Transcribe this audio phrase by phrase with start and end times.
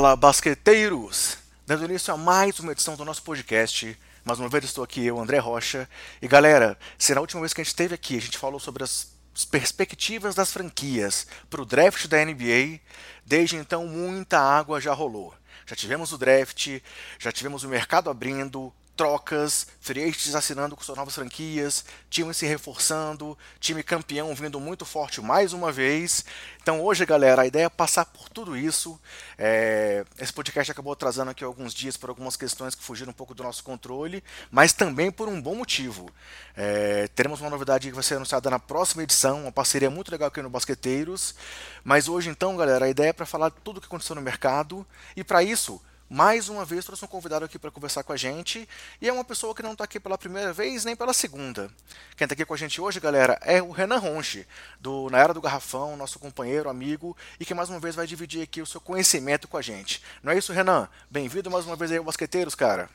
[0.00, 1.36] Fala, basqueteiros!
[1.66, 3.98] Dando início a mais uma edição do nosso podcast.
[4.24, 5.86] Mais uma vez estou aqui, eu, André Rocha.
[6.22, 8.16] E galera, será a última vez que a gente esteve aqui.
[8.16, 9.08] A gente falou sobre as
[9.50, 12.80] perspectivas das franquias para o draft da NBA.
[13.26, 15.34] Desde então, muita água já rolou.
[15.66, 16.80] Já tivemos o draft,
[17.18, 22.46] já tivemos o mercado abrindo, trocas, free agents assinando com suas novas franquias, time se
[22.46, 26.24] reforçando, time campeão vindo muito forte mais uma vez.
[26.62, 29.00] Então hoje, galera, a ideia é passar por tudo isso.
[29.38, 30.04] É...
[30.18, 33.42] Esse podcast acabou trazendo aqui alguns dias por algumas questões que fugiram um pouco do
[33.42, 36.10] nosso controle, mas também por um bom motivo.
[36.54, 37.08] É...
[37.08, 40.42] Teremos uma novidade que vai ser anunciada na próxima edição, uma parceria muito legal aqui
[40.42, 41.34] no Basqueteiros.
[41.82, 44.86] Mas hoje, então, galera, a ideia é para falar tudo o que aconteceu no mercado
[45.16, 48.68] e para isso mais uma vez trouxe um convidado aqui para conversar com a gente
[49.00, 51.70] e é uma pessoa que não está aqui pela primeira vez nem pela segunda.
[52.16, 54.44] Quem está aqui com a gente hoje, galera, é o Renan Ronche,
[54.80, 58.42] do Na Era do Garrafão, nosso companheiro, amigo e que mais uma vez vai dividir
[58.42, 60.02] aqui o seu conhecimento com a gente.
[60.20, 60.88] Não é isso, Renan?
[61.08, 62.90] Bem-vindo mais uma vez aí ao Basqueteiros, cara.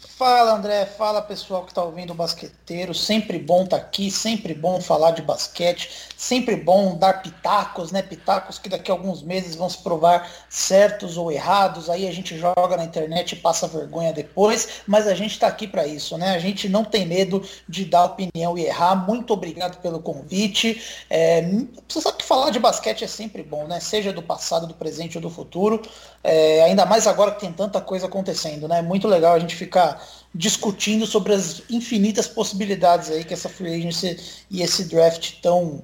[0.00, 4.54] Fala André, fala pessoal que está ouvindo o basqueteiro, sempre bom estar tá aqui, sempre
[4.54, 8.00] bom falar de basquete, sempre bom dar pitacos, né?
[8.00, 12.36] Pitacos que daqui a alguns meses vão se provar certos ou errados, aí a gente
[12.38, 16.30] joga na internet e passa vergonha depois, mas a gente está aqui para isso, né?
[16.30, 18.94] A gente não tem medo de dar opinião e errar.
[18.94, 20.82] Muito obrigado pelo convite.
[21.10, 21.42] É,
[21.86, 23.80] você sabe que falar de basquete é sempre bom, né?
[23.80, 25.82] Seja do passado, do presente ou do futuro.
[26.22, 28.78] É, ainda mais agora que tem tanta coisa acontecendo, né?
[28.78, 29.89] É muito legal a gente ficar
[30.34, 35.82] discutindo sobre as infinitas possibilidades aí que essa free agency e esse draft estão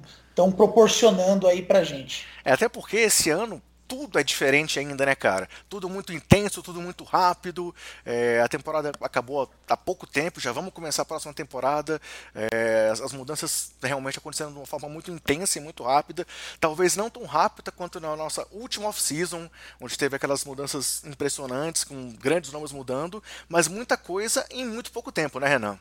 [0.53, 2.27] proporcionando aí pra gente.
[2.45, 5.48] É, até porque esse ano tudo é diferente ainda, né, cara?
[5.69, 7.75] Tudo muito intenso, tudo muito rápido.
[8.05, 12.01] É, a temporada acabou há pouco tempo, já vamos começar a próxima temporada.
[12.35, 16.27] É, as, as, mudanças realmente acontecendo de uma forma muito intensa e muito rápida.
[16.61, 22.13] Talvez não tão rápida quanto na nossa última off-season, onde teve aquelas mudanças impressionantes, com
[22.13, 25.79] grandes nomes mudando, mas muita coisa em muito pouco tempo, né, Renan?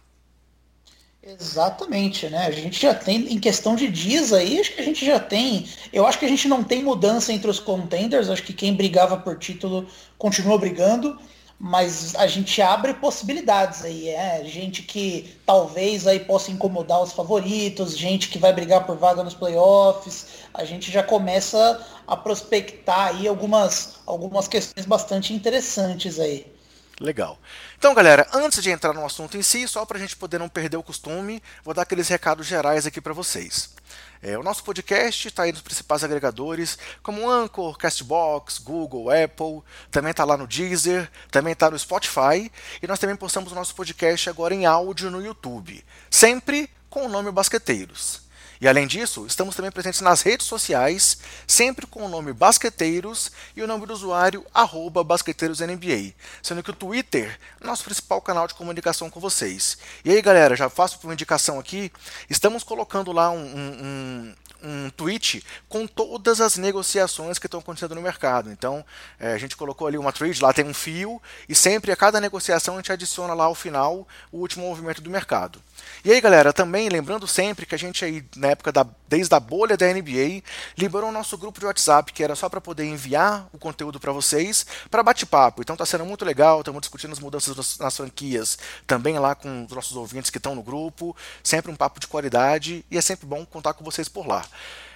[1.26, 2.46] Exatamente, né?
[2.46, 5.68] A gente já tem, em questão de dias aí, acho que a gente já tem.
[5.92, 9.18] Eu acho que a gente não tem mudança entre os contenders, acho que quem brigava
[9.18, 9.88] por título
[10.20, 11.18] continua brigando,
[11.60, 17.98] mas a gente abre possibilidades aí, é gente que talvez aí possa incomodar os favoritos,
[17.98, 23.28] gente que vai brigar por vaga nos playoffs, a gente já começa a prospectar aí
[23.28, 26.55] algumas, algumas questões bastante interessantes aí.
[27.00, 27.38] Legal.
[27.78, 30.48] Então, galera, antes de entrar no assunto em si, só para a gente poder não
[30.48, 33.74] perder o costume, vou dar aqueles recados gerais aqui para vocês.
[34.22, 39.62] É, o nosso podcast está aí nos principais agregadores, como Anchor, Castbox, Google, Apple,
[39.92, 42.50] também está lá no Deezer, também está no Spotify,
[42.82, 47.10] e nós também postamos o nosso podcast agora em áudio no YouTube, sempre com o
[47.10, 48.25] nome Basqueteiros.
[48.60, 53.62] E além disso, estamos também presentes nas redes sociais, sempre com o nome Basqueteiros e
[53.62, 58.54] o nome do usuário arroba BasqueteirosNBA, sendo que o Twitter é nosso principal canal de
[58.54, 59.78] comunicação com vocês.
[60.04, 61.92] E aí galera, já faço uma indicação aqui,
[62.30, 68.02] estamos colocando lá um, um, um tweet com todas as negociações que estão acontecendo no
[68.02, 68.52] mercado.
[68.52, 68.84] Então,
[69.20, 72.20] é, a gente colocou ali uma trade, lá tem um fio, e sempre a cada
[72.20, 75.62] negociação a gente adiciona lá ao final o último movimento do mercado.
[76.04, 79.40] E aí, galera, também lembrando sempre que a gente aí, na época da desde a
[79.40, 80.44] bolha da NBA,
[80.78, 84.12] liberou o nosso grupo de WhatsApp, que era só para poder enviar o conteúdo para
[84.12, 85.62] vocês, para bate-papo.
[85.62, 89.72] Então está sendo muito legal, estamos discutindo as mudanças nas franquias, também lá com os
[89.72, 93.46] nossos ouvintes que estão no grupo, sempre um papo de qualidade e é sempre bom
[93.46, 94.44] contar com vocês por lá.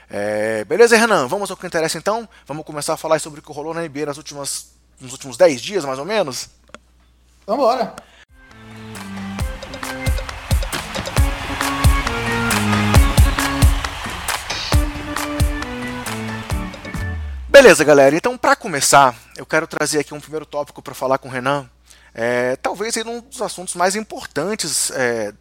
[0.09, 1.27] É, beleza, Renan?
[1.27, 2.27] Vamos ao que interessa então?
[2.47, 5.61] Vamos começar a falar sobre o que rolou na NBA nas últimas, nos últimos 10
[5.61, 6.49] dias, mais ou menos?
[7.45, 7.95] Vamos embora!
[17.61, 18.15] Beleza, galera.
[18.15, 21.69] Então, para começar, eu quero trazer aqui um primeiro tópico para falar com o Renan.
[22.13, 25.33] É, talvez ele um dos assuntos mais importantes é,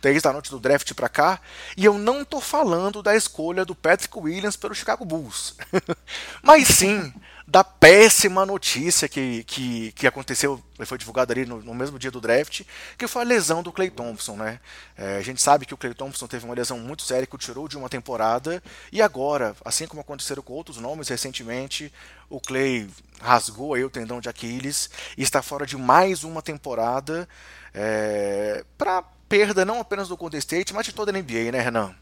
[0.00, 1.38] desde a noite do draft para cá.
[1.76, 5.56] E eu não estou falando da escolha do Patrick Williams pelo Chicago Bulls,
[6.42, 7.12] mas sim
[7.50, 12.20] da péssima notícia que, que, que aconteceu, foi divulgada ali no, no, mesmo dia do
[12.20, 12.60] draft,
[12.98, 14.60] que foi a lesão do Clay Thompson, né?
[14.94, 17.38] É, a gente sabe que o Clay Thompson teve uma lesão muito séria que o
[17.38, 18.62] tirou de uma temporada,
[18.92, 21.90] e agora, assim como aconteceram com outros nomes recentemente,
[22.28, 22.86] o Clay
[23.18, 27.26] rasgou aí o tendão de Aquiles e está fora de mais uma temporada
[27.72, 31.94] é, para perda não apenas do Golden State, mas de toda a NBA, né, Renan?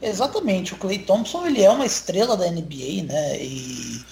[0.00, 3.42] Exatamente, o Clay Thompson ele é uma estrela da NBA, né?
[3.42, 4.11] E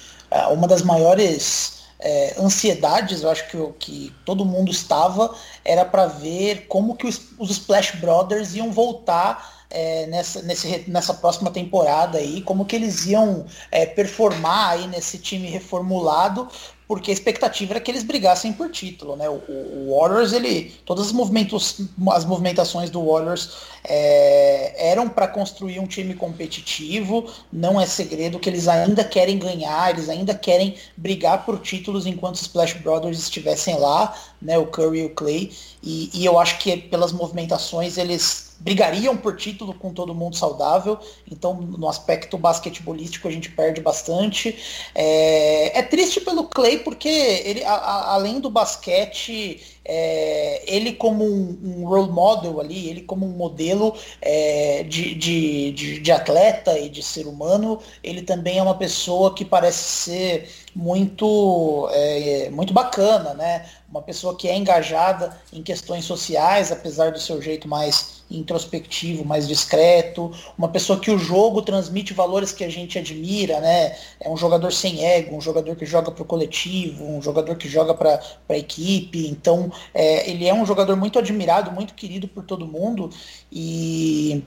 [0.50, 5.34] uma das maiores é, ansiedades, eu acho que, que todo mundo estava,
[5.64, 11.14] era para ver como que os, os Splash Brothers iam voltar é, nessa, nesse, nessa
[11.14, 16.48] próxima temporada aí, como que eles iam é, performar aí nesse time reformulado,
[16.88, 19.28] porque a expectativa era que eles brigassem por título, né?
[19.28, 25.78] O, o Warriors, ele, todas as, movimentos, as movimentações do Warriors é, eram para construir
[25.78, 27.30] um time competitivo.
[27.52, 32.34] Não é segredo que eles ainda querem ganhar, eles ainda querem brigar por títulos enquanto
[32.34, 34.12] os Splash Brothers estivessem lá,
[34.42, 34.58] né?
[34.58, 35.52] O Curry e o Clay.
[35.80, 40.98] E, e eu acho que pelas movimentações eles brigariam por título com todo mundo saudável.
[41.30, 44.56] Então, no aspecto basquetebolístico, a gente perde bastante.
[44.94, 51.24] É, é triste pelo Clay, porque ele, a, a, além do basquete, é, ele como
[51.24, 56.78] um, um, role model ali, ele como um modelo é, de, de, de, de, atleta
[56.78, 62.74] e de ser humano, ele também é uma pessoa que parece ser muito, é, muito
[62.74, 63.66] bacana, né?
[63.88, 69.48] Uma pessoa que é engajada em questões sociais, apesar do seu jeito mais introspectivo, mais
[69.48, 73.96] discreto, uma pessoa que o jogo transmite valores que a gente admira, né?
[74.20, 77.68] É um jogador sem ego, um jogador que joga para o coletivo, um jogador que
[77.68, 79.28] joga para a equipe.
[79.28, 83.10] Então, é, ele é um jogador muito admirado, muito querido por todo mundo
[83.50, 84.42] e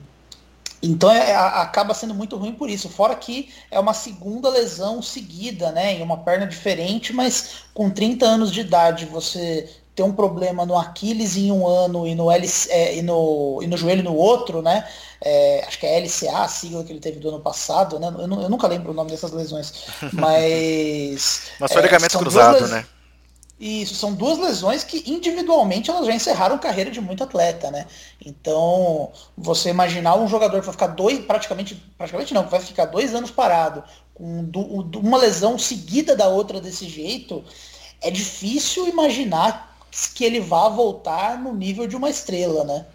[0.83, 2.89] então é, acaba sendo muito ruim por isso.
[2.89, 5.93] Fora que é uma segunda lesão seguida, né?
[5.93, 10.77] Em uma perna diferente, mas com 30 anos de idade você ter um problema no
[10.77, 14.61] Aquiles em um ano e no, LC, é, e no, e no joelho no outro,
[14.61, 14.87] né?
[15.21, 18.07] É, acho que é LCA, a sigla que ele teve do ano passado, né?
[18.07, 21.43] Eu, eu nunca lembro o nome dessas lesões, mas.
[21.59, 22.85] mas foi é, ligamento cruzado, né?
[23.59, 27.85] Isso, são duas lesões que individualmente elas já encerraram carreira de muito atleta, né?
[28.25, 32.85] Então, você imaginar um jogador que vai ficar dois, praticamente, praticamente não, que vai ficar
[32.85, 34.49] dois anos parado, com
[34.97, 37.43] uma lesão seguida da outra desse jeito,
[38.01, 39.72] é difícil imaginar
[40.13, 42.85] que ele vá voltar no nível de uma estrela, né?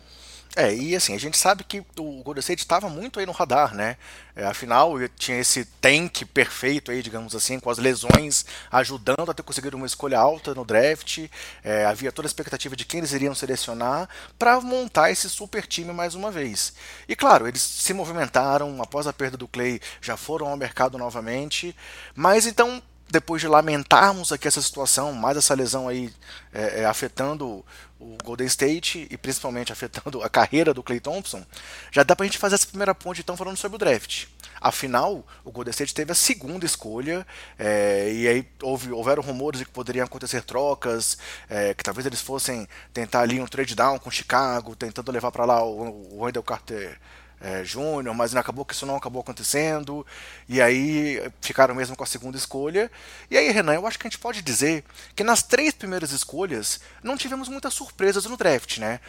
[0.56, 3.75] É, e assim, a gente sabe que o Golden State estava muito aí no radar,
[3.77, 3.97] né?
[4.35, 9.45] É, afinal, tinha esse tank perfeito aí, digamos assim, com as lesões ajudando a ter
[9.45, 11.29] conseguido uma escolha alta no draft.
[11.62, 15.93] É, havia toda a expectativa de quem eles iriam selecionar para montar esse super time
[15.93, 16.73] mais uma vez.
[17.09, 21.73] E claro, eles se movimentaram após a perda do Clay, já foram ao mercado novamente.
[22.17, 26.12] Mas então depois de lamentarmos aqui essa situação, mais essa lesão aí
[26.52, 27.64] é, é, afetando
[27.99, 31.44] o Golden State e principalmente afetando a carreira do Clay Thompson,
[31.90, 34.26] já dá pra gente fazer essa primeira ponte então falando sobre o draft.
[34.60, 37.26] Afinal, o Golden State teve a segunda escolha,
[37.58, 41.16] é, e aí houve, houveram rumores de que poderiam acontecer trocas,
[41.49, 45.44] é, que talvez eles fossem tentar ali um trade down com Chicago, tentando levar para
[45.44, 46.99] lá o, o Wendell Carter
[47.40, 50.06] é, Júnior, mas acabou que isso não acabou acontecendo,
[50.49, 52.90] e aí ficaram mesmo com a segunda escolha.
[53.31, 56.81] E aí, Renan, eu acho que a gente pode dizer que nas três primeiras escolhas
[57.02, 59.00] não tivemos muitas surpresas no draft, né?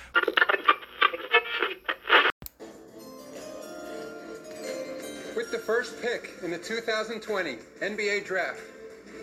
[5.35, 8.61] With the first pick in the 2020 NBA Draft,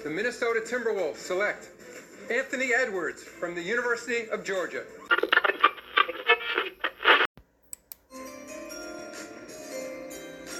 [0.03, 1.69] the Minnesota Timberwolves select
[2.31, 4.85] Anthony Edwards from the University of Georgia.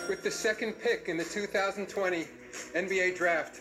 [0.09, 2.27] With the second pick in the 2020
[2.75, 3.61] NBA Draft,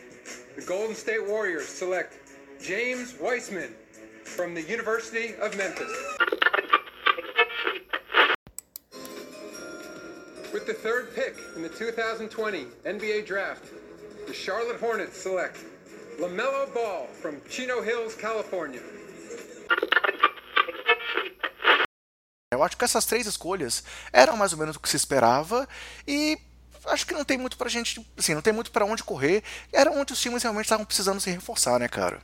[0.56, 2.20] the Golden State Warriors select
[2.62, 3.74] James Weissman
[4.24, 5.92] from the University of Memphis.
[10.54, 13.66] With the third pick in the 2020 NBA Draft,
[14.28, 15.58] the Charlotte Hornets select
[16.20, 18.82] LaMelo Ball from Chino Hills, California.
[22.52, 23.84] Eu acho que essas três escolhas
[24.14, 25.68] eram mais ou menos o que se esperava
[26.08, 26.38] e
[26.86, 29.44] acho que não tem muito pra gente, assim, não tem muito para onde correr.
[29.74, 32.22] Era onde os times realmente estavam precisando se reforçar, né, cara?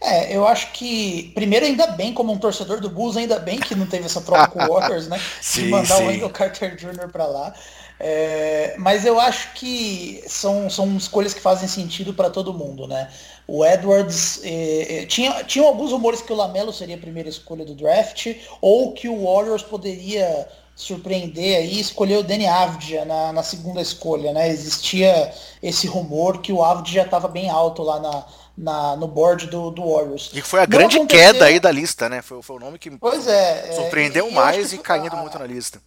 [0.00, 3.74] É, eu acho que, primeiro, ainda bem, como um torcedor do Bulls, ainda bem que
[3.74, 5.20] não teve essa troca com o Warriors, né?
[5.42, 6.04] sim, de mandar sim.
[6.04, 7.10] o Wendell Carter Jr.
[7.12, 7.52] para lá.
[8.00, 13.10] É, mas eu acho que são, são escolhas que fazem sentido para todo mundo, né?
[13.46, 17.64] O Edwards é, é, tinha, tinha alguns rumores que o Lamelo seria a primeira escolha
[17.64, 23.32] do draft, ou que o Warriors poderia surpreender aí e escolher o Danny Avdia na,
[23.32, 24.48] na segunda escolha, né?
[24.48, 28.24] Existia esse rumor que o Avdia já estava bem alto lá na,
[28.56, 30.30] na, no board do, do Warriors.
[30.32, 31.32] E foi a grande aconteceu...
[31.32, 32.22] queda aí da lista, né?
[32.22, 35.36] Foi, foi o nome que pois é, é surpreendeu é, e mais e caindo muito
[35.36, 35.80] na lista.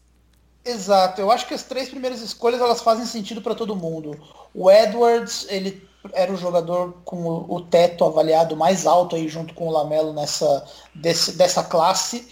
[0.63, 4.19] Exato, eu acho que as três primeiras escolhas elas fazem sentido para todo mundo.
[4.53, 9.67] O Edwards, ele era o jogador com o, teto avaliado mais alto aí junto com
[9.67, 10.65] o Lamelo nessa
[10.95, 12.27] desse, dessa classe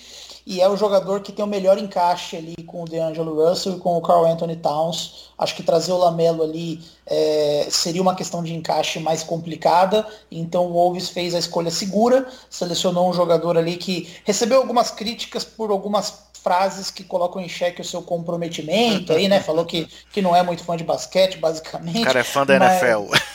[0.50, 3.80] e é o jogador que tem o melhor encaixe ali com o DeAngelo Russell e
[3.80, 5.30] com o Carl Anthony Towns.
[5.38, 10.08] Acho que trazer o Lamelo ali é, seria uma questão de encaixe mais complicada.
[10.32, 15.44] Então o Wolves fez a escolha segura, selecionou um jogador ali que recebeu algumas críticas
[15.44, 19.40] por algumas frases que colocam em xeque o seu comprometimento aí, né?
[19.44, 22.02] Falou que, que não é muito fã de basquete, basicamente.
[22.02, 22.82] O cara é fã da mas...
[22.82, 23.14] NFL.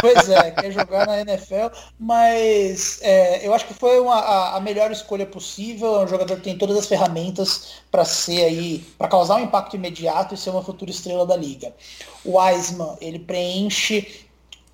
[0.00, 1.66] Pois é, quer jogar na NFL,
[1.98, 6.00] mas é, eu acho que foi uma, a, a, melhor escolha possível.
[6.00, 9.76] É um jogador que tem todas as ferramentas para ser aí, para causar um impacto
[9.76, 11.74] imediato e ser uma futura estrela da liga.
[12.24, 14.26] O Wiseman, ele preenche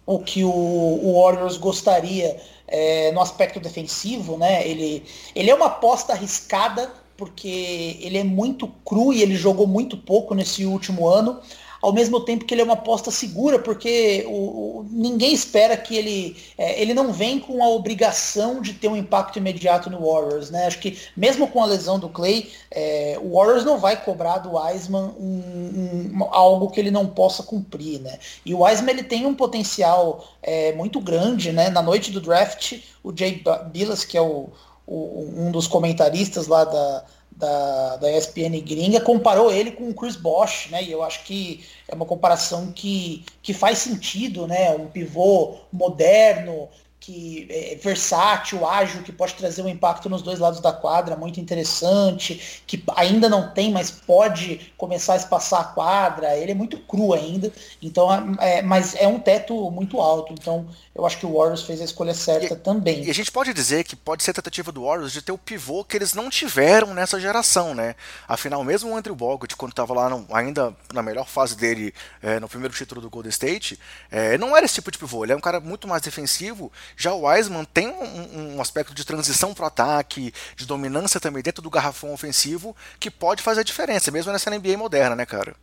[0.06, 4.66] o que o, o Warriors gostaria é, no aspecto defensivo, né?
[4.66, 5.04] Ele,
[5.34, 10.36] ele é uma aposta arriscada porque ele é muito cru e ele jogou muito pouco
[10.36, 11.40] nesse último ano,
[11.82, 15.96] ao mesmo tempo que ele é uma aposta segura, porque o, o ninguém espera que
[15.96, 16.36] ele.
[16.56, 20.50] É, ele não vem com a obrigação de ter um impacto imediato no Warriors.
[20.50, 20.66] Né?
[20.66, 24.56] Acho que mesmo com a lesão do Clay, é, o Warriors não vai cobrar do
[24.56, 28.00] Wiseman um, um, algo que ele não possa cumprir.
[28.00, 28.18] Né?
[28.44, 31.52] E o Wiseman ele tem um potencial é, muito grande.
[31.52, 31.68] Né?
[31.68, 34.48] Na noite do draft, o Jay Billas, que é o,
[34.90, 37.04] o um dos comentaristas lá da
[37.38, 40.82] da, da ESPN gringa, comparou ele com o Chris Bosh, né?
[40.82, 44.72] E eu acho que é uma comparação que, que faz sentido, né?
[44.72, 46.68] Um pivô moderno,
[47.08, 51.40] que é versátil, ágil, que pode trazer um impacto nos dois lados da quadra, muito
[51.40, 56.36] interessante, que ainda não tem, mas pode começar a espaçar a quadra.
[56.36, 57.50] Ele é muito cru ainda,
[57.80, 60.34] então, é, mas é um teto muito alto.
[60.34, 63.04] Então, eu acho que o Warriors fez a escolha certa e, também.
[63.04, 65.82] E a gente pode dizer que pode ser tentativa do Warriors de ter o pivô
[65.84, 67.94] que eles não tiveram nessa geração, né?
[68.28, 72.38] Afinal, mesmo o Andrew Bogut, quando estava lá no, ainda na melhor fase dele, é,
[72.38, 73.78] no primeiro título do Golden State,
[74.10, 75.24] é, não era esse tipo de pivô.
[75.24, 79.04] Ele é um cara muito mais defensivo já o Wiseman tem um, um aspecto de
[79.04, 83.64] transição para o ataque, de dominância também dentro do garrafão ofensivo, que pode fazer a
[83.64, 85.54] diferença, mesmo nessa NBA moderna, né, cara?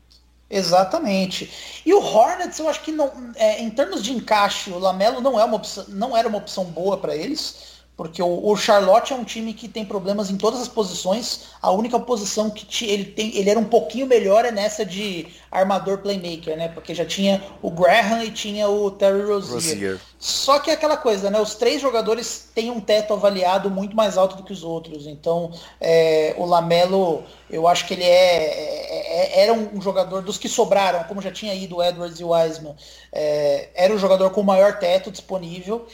[0.49, 1.81] Exatamente.
[1.85, 5.37] E o Hornets, eu acho que não, é, em termos de encaixe, o Lamelo não,
[5.37, 7.74] é uma opção, não era uma opção boa para eles.
[7.97, 11.45] Porque o, o, Charlotte é um time que tem problemas em todas as posições.
[11.61, 15.99] A única posição que ele tem, ele era um pouquinho melhor é nessa de armador
[15.99, 16.67] playmaker, né?
[16.67, 19.53] Porque já tinha o Graham e tinha o Terry Rozier.
[19.53, 20.01] Rozier.
[20.19, 21.39] Só que é aquela coisa, né?
[21.39, 25.07] Os três jogadores têm um teto avaliado muito mais alto do que os outros.
[25.07, 30.37] Então, é, o Lamelo, eu acho que ele é, é, é era um jogador dos
[30.37, 32.75] que sobraram, como já tinha ido o Edwards e o Wiseman.
[33.13, 35.87] É, era o jogador com o maior teto disponível.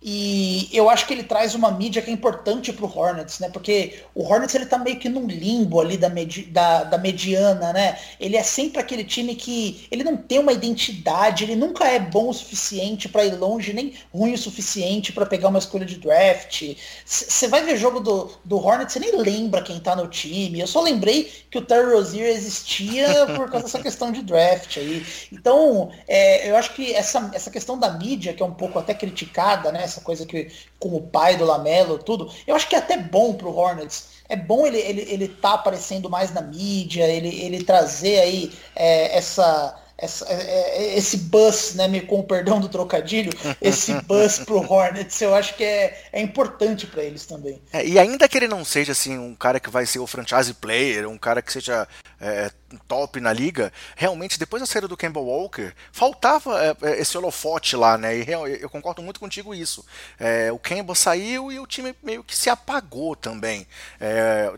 [0.00, 3.48] E eu acho que ele traz uma mídia que é importante para o Hornets, né?
[3.48, 7.72] Porque o Hornets ele tá meio que num limbo ali da, medi da, da, mediana,
[7.72, 7.98] né?
[8.20, 12.28] Ele é sempre aquele time que ele não tem uma identidade, ele nunca é bom
[12.28, 16.76] o suficiente para ir longe, nem ruim o suficiente para pegar uma escolha de draft.
[17.04, 20.60] Você vai ver jogo do, do Hornets, você nem lembra quem tá no time.
[20.60, 25.04] Eu só lembrei que o Terry Rozier existia por causa dessa questão de draft aí.
[25.32, 28.94] Então, é, eu acho que essa, essa questão da mídia, que é um pouco até
[28.94, 29.87] criticada, né?
[29.88, 32.30] Essa coisa que com o pai do Lamelo, tudo.
[32.46, 34.18] Eu acho que é até bom pro Hornets.
[34.28, 39.16] É bom ele, ele, ele tá aparecendo mais na mídia, ele, ele trazer aí é,
[39.16, 44.38] essa essa, é, é, esse buzz, né, me com o perdão do trocadilho, esse buzz
[44.38, 47.60] pro Hornets, eu acho que é, é importante para eles também.
[47.72, 50.54] É, e ainda que ele não seja assim um cara que vai ser o franchise
[50.54, 51.88] player, um cara que seja
[52.20, 52.50] é,
[52.86, 57.76] top na liga, realmente depois da saída do Campbell Walker, faltava é, é esse holofote
[57.76, 58.18] lá, né?
[58.18, 59.84] E eu concordo muito contigo isso.
[60.18, 63.66] É, o Campbell saiu e o time meio que se apagou também.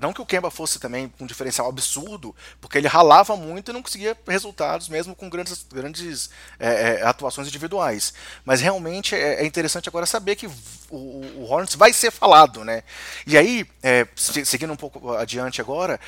[0.01, 3.83] não que o Campbell fosse também um diferencial absurdo, porque ele ralava muito e não
[3.83, 8.13] conseguia resultados mesmo com grandes, grandes é, é, atuações individuais.
[8.45, 12.83] Mas realmente é, é, interessante agora saber que o, o, Hornets vai ser falado, né?
[13.27, 16.01] E aí, é, seguindo um pouco adiante agora,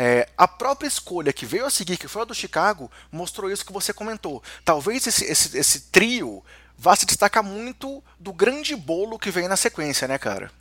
[0.00, 3.66] é, a própria escolha que veio a seguir, que foi a do Chicago, mostrou isso
[3.66, 4.40] que você comentou.
[4.64, 6.44] Talvez esse, esse, esse trio
[6.76, 10.52] vá se destacar muito do grande bolo que vem na sequência, né, cara?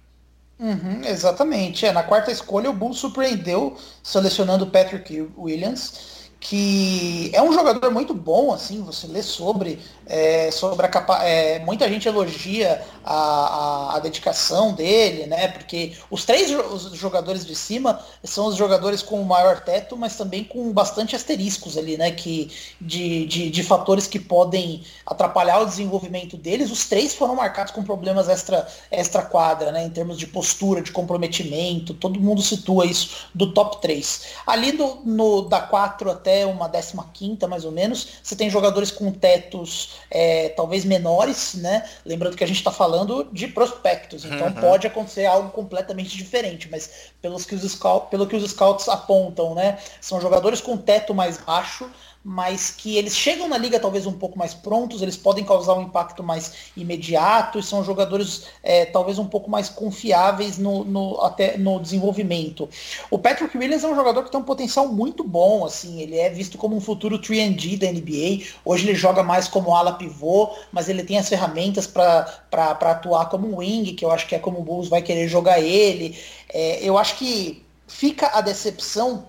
[0.58, 1.86] Uhum, exatamente.
[1.86, 8.14] É, na quarta escolha, o Bulls surpreendeu selecionando Patrick Williams que é um jogador muito
[8.14, 13.96] bom, assim, você lê sobre, é, sobre a capa é, muita gente elogia a, a,
[13.96, 15.50] a, dedicação dele, né?
[15.50, 20.16] Porque os três os jogadores de cima são os jogadores com o maior teto, mas
[20.16, 22.12] também com bastante asteriscos ali, né?
[22.12, 22.50] Que,
[22.80, 26.72] de, de, de fatores que podem atrapalhar o desenvolvimento deles.
[26.72, 29.86] Os três foram marcados com problemas extra, extra quadra, né?
[29.86, 34.22] Em termos de postura, de comprometimento, todo mundo situa isso do top 3.
[34.46, 38.08] Ali no, no da 4 até uma 15 mais ou menos.
[38.24, 41.88] Você tem jogadores com tetos é, talvez menores, né?
[42.06, 44.54] Lembrando que a gente está falando de prospectos, então uhum.
[44.54, 49.78] pode acontecer algo completamente diferente, mas pelos que os pelo que os scouts apontam, né?
[50.02, 51.90] São jogadores com teto mais baixo,
[52.30, 55.84] mas que eles chegam na liga talvez um pouco mais prontos, eles podem causar um
[55.84, 61.58] impacto mais imediato, e são jogadores é, talvez um pouco mais confiáveis no, no, até
[61.58, 62.68] no desenvolvimento.
[63.10, 66.30] O Patrick Williams é um jogador que tem um potencial muito bom, assim, ele é
[66.30, 70.90] visto como um futuro 3D da NBA, hoje ele joga mais como ala pivô, mas
[70.90, 74.64] ele tem as ferramentas para atuar como wing, que eu acho que é como o
[74.64, 76.20] Bulls vai querer jogar ele.
[76.50, 79.26] É, eu acho que fica a decepção,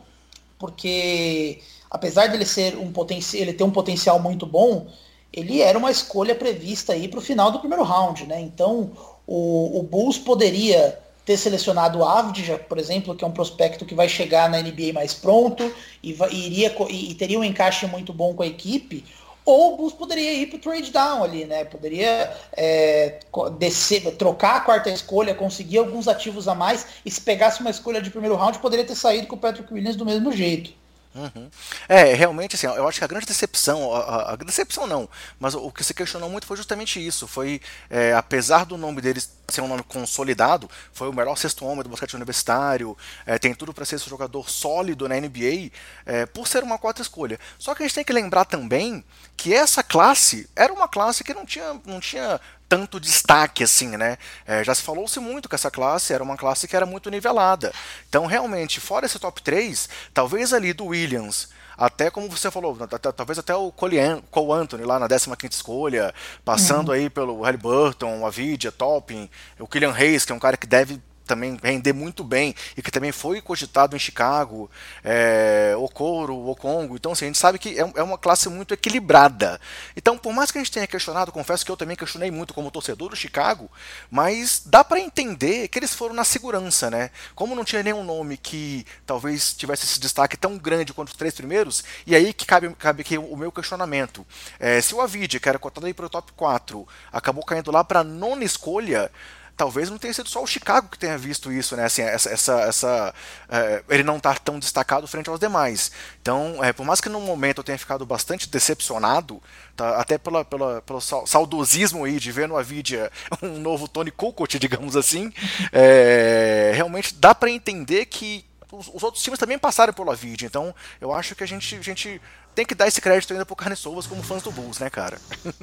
[0.59, 4.87] porque apesar de ele ser um potencial, ele ter um potencial muito bom,
[5.33, 8.40] ele era uma escolha prevista aí para o final do primeiro round, né?
[8.40, 8.90] Então
[9.26, 13.95] o, o Bulls poderia ter selecionado o Avdija, por exemplo, que é um prospecto que
[13.95, 15.71] vai chegar na NBA mais pronto
[16.02, 19.04] e, e iria, e, e, teria um encaixe muito bom com a equipe,
[19.45, 21.66] ou o Bulls poderia ir para o trade down ali, né?
[21.66, 23.21] Poderia é,
[23.59, 28.00] descer, trocar a quarta escolha, conseguir alguns ativos a mais, e se pegasse uma escolha
[28.00, 30.73] de primeiro round, poderia ter saído com o Patrick Williams do mesmo jeito.
[31.19, 31.51] Uhum.
[31.89, 35.09] É, realmente, assim, eu acho que a grande decepção, a, a, decepção não,
[35.41, 37.27] mas o que se questionou muito foi justamente isso.
[37.27, 37.61] Foi,
[37.91, 41.89] é, apesar do nome deles ser um nome consolidado, foi o melhor sexto homem do
[41.89, 42.97] basquete universitário,
[43.27, 45.73] é, tem tudo para ser esse jogador sólido na NBA,
[46.07, 47.41] é, por ser uma quarta escolha.
[47.59, 49.05] Só que a gente tem que lembrar também
[49.38, 54.18] que essa classe era uma classe que não tinha, não tinha tanto destaque assim, né?
[54.45, 57.73] É, já se falou-se muito que essa classe era uma classe que era muito nivelada.
[58.09, 62.76] Então, realmente, fora esse top 3, talvez ali do Williams, até como você falou,
[63.16, 66.12] talvez até o Cole Anthony lá na 15 escolha,
[66.45, 66.95] passando uhum.
[66.95, 69.30] aí pelo Halliburton, a Vidia, Topping,
[69.61, 72.90] o Killian Hayes, que é um cara que deve também render muito bem e que
[72.90, 74.68] também foi cogitado em Chicago,
[75.04, 76.97] é, Okoro, Okongo.
[76.97, 79.61] Então, assim, a gente sabe que é, é, uma classe muito equilibrada.
[79.97, 82.70] Então, por mais que a gente tenha questionado, confesso que eu também questionei muito como
[82.70, 83.70] torcedor do Chicago,
[84.11, 87.11] mas dá para entender que eles foram na segurança, né?
[87.35, 91.35] Como não tinha nenhum nome que talvez tivesse esse destaque tão grande quanto os três
[91.35, 94.26] primeiros, e aí que cabe, cabe aqui o meu questionamento.
[94.58, 97.84] É, se o Avid, que era cotado aí para o top 4, acabou caindo lá
[97.84, 99.10] para nona escolha,
[99.58, 101.84] talvez não tenha sido só o Chicago que tenha visto isso, né?
[101.84, 103.14] Assim, essa, essa, essa
[103.49, 105.90] é, ele não estar tá tão destacado frente aos demais.
[106.23, 109.42] Então, é, por mais que no momento eu tenha ficado bastante decepcionado,
[109.76, 113.10] tá, até pela, pela, pelo saudosismo aí de ver no Avidia
[113.42, 115.32] um novo Tony Kukoc, digamos assim,
[115.73, 120.47] é, realmente dá para entender que os, os, outros times também passaram pelo Avidia.
[120.47, 122.21] Então, eu acho que a gente, a gente
[122.54, 125.19] tem que dar esse crédito ainda pro Carne Sovas como fãs do Bulls, né, cara?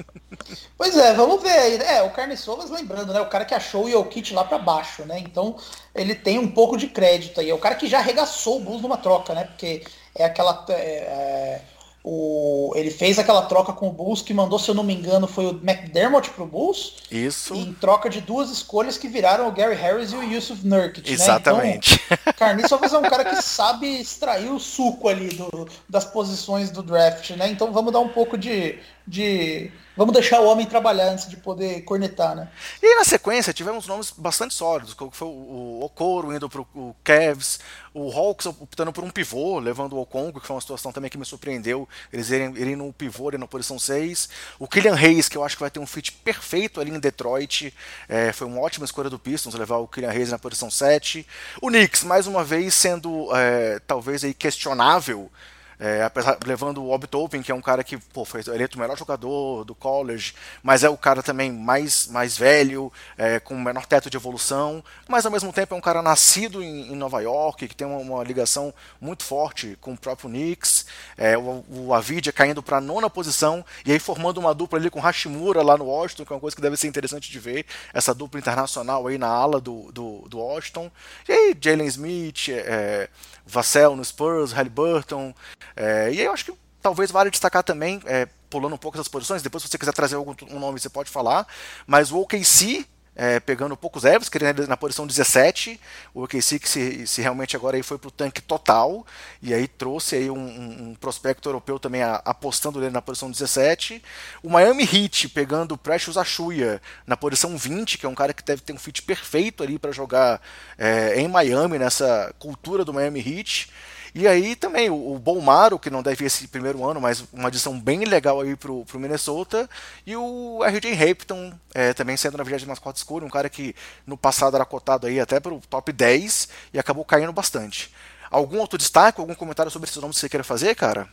[0.78, 1.78] Pois é, vamos ver aí.
[1.78, 3.20] É, o Carne Sovas, lembrando, né?
[3.20, 5.18] O cara que achou o Jokic lá para baixo, né?
[5.20, 5.58] Então,
[5.94, 7.50] ele tem um pouco de crédito aí.
[7.50, 9.46] É o cara que já arregaçou o Bulls numa troca, né?
[9.46, 10.65] Porque é aquela.
[10.70, 11.62] É, é
[12.08, 15.26] o, ele fez aquela troca com o Bulls que mandou, se eu não me engano,
[15.26, 16.98] foi o McDermott pro Bulls.
[17.10, 17.56] Isso.
[17.56, 21.12] Em troca de duas escolhas que viraram o Gary Harris e o Yusuf Nurkic.
[21.12, 21.94] Exatamente.
[21.96, 22.18] Né?
[22.22, 26.84] Então, Carniço é um cara que sabe extrair o suco ali do, das posições do
[26.84, 27.50] draft, né?
[27.50, 31.82] Então vamos dar um pouco de, de Vamos deixar o homem trabalhar antes de poder
[31.84, 32.50] cornetar, né?
[32.84, 36.94] E aí, na sequência tivemos nomes bastante sólidos, como foi o Okoro indo para o
[37.02, 37.62] Cavs,
[37.94, 41.18] o Hawks optando por um pivô, levando o Okongo, que foi uma situação também que
[41.18, 44.28] me surpreendeu, eles irem, irem no pivô ali na posição 6.
[44.60, 47.74] O Killian Hayes, que eu acho que vai ter um fit perfeito ali em Detroit,
[48.10, 51.26] é, foi uma ótima escolha do Pistons levar o Killian Hayes na posição 7.
[51.62, 55.32] O Knicks, mais uma vez, sendo é, talvez aí questionável
[55.80, 57.08] é, apesar, levando o Obi
[57.44, 60.34] que é um cara que pô, foi eleito o melhor jogador do college,
[60.64, 65.26] mas é o cara também mais, mais velho, é, com menor teto de evolução, mas
[65.26, 68.24] ao mesmo tempo é um cara nascido em, em Nova York, que tem uma, uma,
[68.24, 70.86] ligação muito forte com o próprio Knicks.
[71.18, 74.90] É, o, o Avidia caindo para a nona posição e aí formando uma dupla ali
[74.90, 77.66] com Hashimura lá no Washington, que é uma coisa que deve ser interessante de ver,
[77.94, 80.92] essa dupla internacional aí na ala do, do, do Washington.
[81.28, 83.10] E aí, Jalen Smith, é,
[83.46, 85.34] Vassell no Spurs, Halliburton.
[85.75, 89.08] É, e aí eu acho que talvez vale destacar também, é, pulando um pouco essas
[89.08, 91.47] posições, depois se você quiser trazer algum um nome você pode falar,
[91.88, 95.80] mas o OKC é, pegando poucos erros, querendo na posição 17,
[96.13, 99.06] o OKC que se, se realmente agora aí foi para o tanque total,
[99.41, 103.32] e aí trouxe aí um, um, um prospecto europeu também a, apostando nele na posição
[103.32, 104.04] 17,
[104.43, 108.43] o Miami Heat pegando o Precious Achuia na posição 20, que é um cara que
[108.43, 110.41] deve ter um fit perfeito ali para jogar
[110.78, 113.71] é, em Miami, nessa cultura do Miami Heat,
[114.15, 117.49] e aí também o, o Bolmaro, que não deve ir esse primeiro ano, mas uma
[117.49, 119.69] adição bem legal aí pro, pro Minnesota.
[120.08, 123.75] E o RJ Hampton, é, também sendo na 24 escura, um cara que
[124.08, 127.93] no passado era cotado aí até pro top 10 e acabou caindo bastante.
[128.32, 131.10] Algum outro destaque, algum comentário sobre esses nomes que você queira fazer, cara?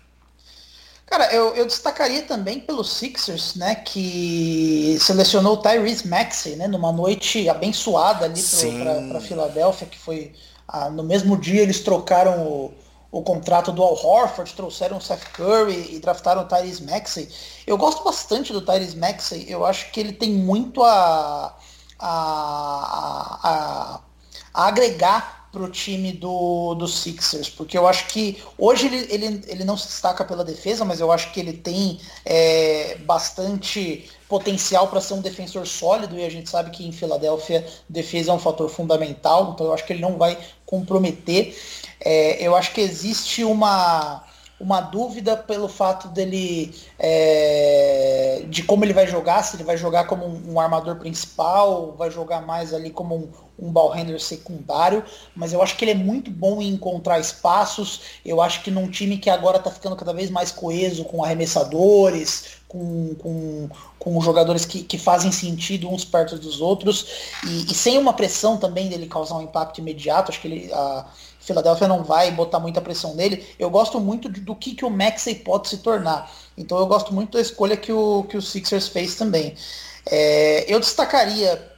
[1.05, 6.93] Cara, eu, eu destacaria também pelos Sixers, né, que selecionou o Tyrese Maxey, né, numa
[6.93, 8.41] noite abençoada ali
[9.11, 10.33] para Filadélfia, que foi
[10.69, 12.75] ah, no mesmo dia eles trocaram o,
[13.13, 17.29] o contrato do Al Horford, trouxeram o Seth Curry e draftaram o Tyrese Maxey.
[17.67, 21.55] Eu gosto bastante do Tyrese Maxey, eu acho que ele tem muito a,
[21.99, 24.01] a, a,
[24.55, 29.65] a agregar pro time do, do Sixers, porque eu acho que hoje ele, ele, ele
[29.65, 35.03] não se destaca pela defesa, mas eu acho que ele tem é, bastante potencial para
[35.03, 38.71] ser um defensor sólido e a gente sabe que em Filadélfia defesa é um fator
[38.71, 41.55] fundamental, então eu acho que ele não vai comprometer.
[42.05, 44.25] É, eu acho que existe uma
[44.63, 50.05] uma dúvida pelo fato dele é, de como ele vai jogar, se ele vai jogar
[50.05, 55.05] como um, um armador principal, vai jogar mais ali como um, um ball handler secundário,
[55.35, 58.03] mas eu acho que ele é muito bom em encontrar espaços.
[58.25, 62.63] Eu acho que num time que agora está ficando cada vez mais coeso com arremessadores,
[62.69, 67.07] com, com, com jogadores que, que fazem sentido uns perto dos outros,
[67.45, 70.73] e, e, sem uma pressão também dele causar um impacto imediato, acho que ele.
[70.73, 71.05] A,
[71.43, 73.45] Filadélfia não vai botar muita pressão nele.
[73.59, 76.31] Eu gosto muito do que, que o Maxey pode se tornar.
[76.57, 79.55] Então eu gosto muito da escolha que o, que o Sixers fez também.
[80.07, 81.73] É, eu destacaria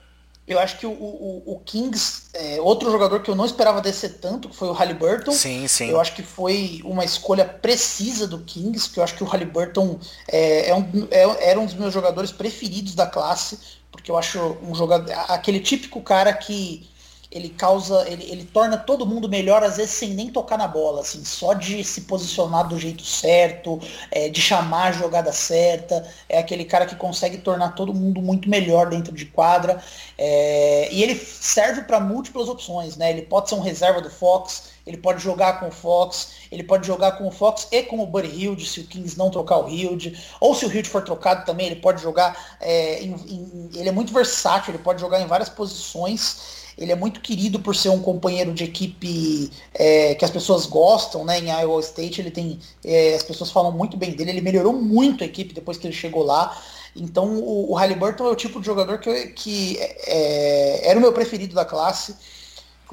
[0.46, 4.18] eu acho que o, o, o Kings, é, outro jogador que eu não esperava descer
[4.18, 5.32] tanto, que foi o Halliburton.
[5.32, 5.88] Sim, sim.
[5.88, 9.98] Eu acho que foi uma escolha precisa do Kings, porque eu acho que o Halliburton
[10.28, 13.58] é, é um, é, era um dos meus jogadores preferidos da classe,
[13.90, 15.10] porque eu acho um jogador.
[15.28, 16.90] aquele típico cara que
[17.34, 21.00] ele causa, ele, ele torna todo mundo melhor, às vezes sem nem tocar na bola,
[21.00, 23.80] assim, só de se posicionar do jeito certo,
[24.12, 28.48] é, de chamar a jogada certa, é aquele cara que consegue tornar todo mundo muito
[28.48, 29.82] melhor dentro de quadra,
[30.16, 33.10] é, e ele serve para múltiplas opções, né?
[33.10, 36.86] Ele pode ser um reserva do Fox, ele pode jogar com o Fox, ele pode
[36.86, 39.68] jogar com o Fox e com o Buddy Hilde, se o Kings não trocar o
[39.68, 43.88] Hilde, ou se o Hilde for trocado também, ele pode jogar, é, em, em, ele
[43.88, 47.88] é muito versátil, ele pode jogar em várias posições, ele é muito querido por ser
[47.88, 51.38] um companheiro de equipe é, que as pessoas gostam, né?
[51.38, 54.30] Em Iowa State ele tem, é, as pessoas falam muito bem dele.
[54.30, 56.60] Ele melhorou muito a equipe depois que ele chegou lá.
[56.96, 61.12] Então o, o Halliburton é o tipo de jogador que, que é, era o meu
[61.12, 62.14] preferido da classe.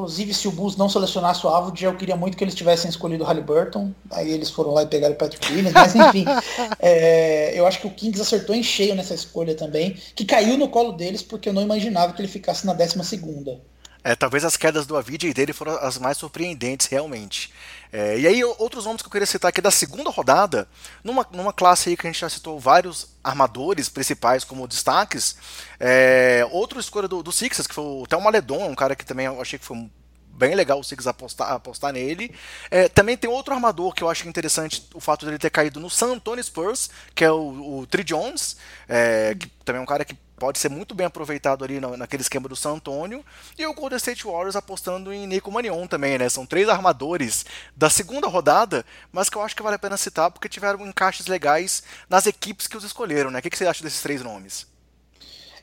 [0.02, 3.24] Inclusive, se o Bulls não selecionasse o Avod, eu queria muito que eles tivessem escolhido
[3.24, 3.94] o Halliburton.
[4.10, 5.74] Aí eles foram lá e pegaram o Patrick Williams.
[5.74, 6.26] Mas enfim,
[6.82, 10.70] é, eu acho que o Kings acertou em cheio nessa escolha também, que caiu no
[10.70, 13.62] colo deles porque eu não imaginava que ele ficasse na décima segunda.
[14.04, 17.54] É, talvez as quedas do Avid e dele foram as mais surpreendentes, realmente.
[17.92, 20.68] É, e aí, outros nomes que eu queria citar aqui da segunda rodada,
[21.04, 25.36] numa, numa classe aí que a gente já citou vários armadores principais como destaques,
[25.80, 29.26] é, outra escolha do, do Sixers, que foi o Thelma Maledon, um cara que também
[29.26, 29.90] eu achei que foi
[30.34, 32.34] bem legal o Sixers apostar, apostar nele.
[32.70, 35.90] É, também tem outro armador que eu acho interessante o fato dele ter caído no
[35.90, 38.56] San Antonio Spurs, que é o, o Tri Jones,
[38.88, 42.50] é, que também é um cara que pode ser muito bem aproveitado ali naquele esquema
[42.50, 43.24] do San Antonio.
[43.60, 46.28] E o Golden State Warriors apostando em Nico Manion também, né?
[46.30, 47.46] São três armadores
[47.78, 51.28] da segunda rodada, mas que eu acho que vale a pena citar porque tiveram encaixes
[51.28, 53.38] legais nas equipes que os escolheram, né?
[53.38, 54.66] O que você acha desses três nomes?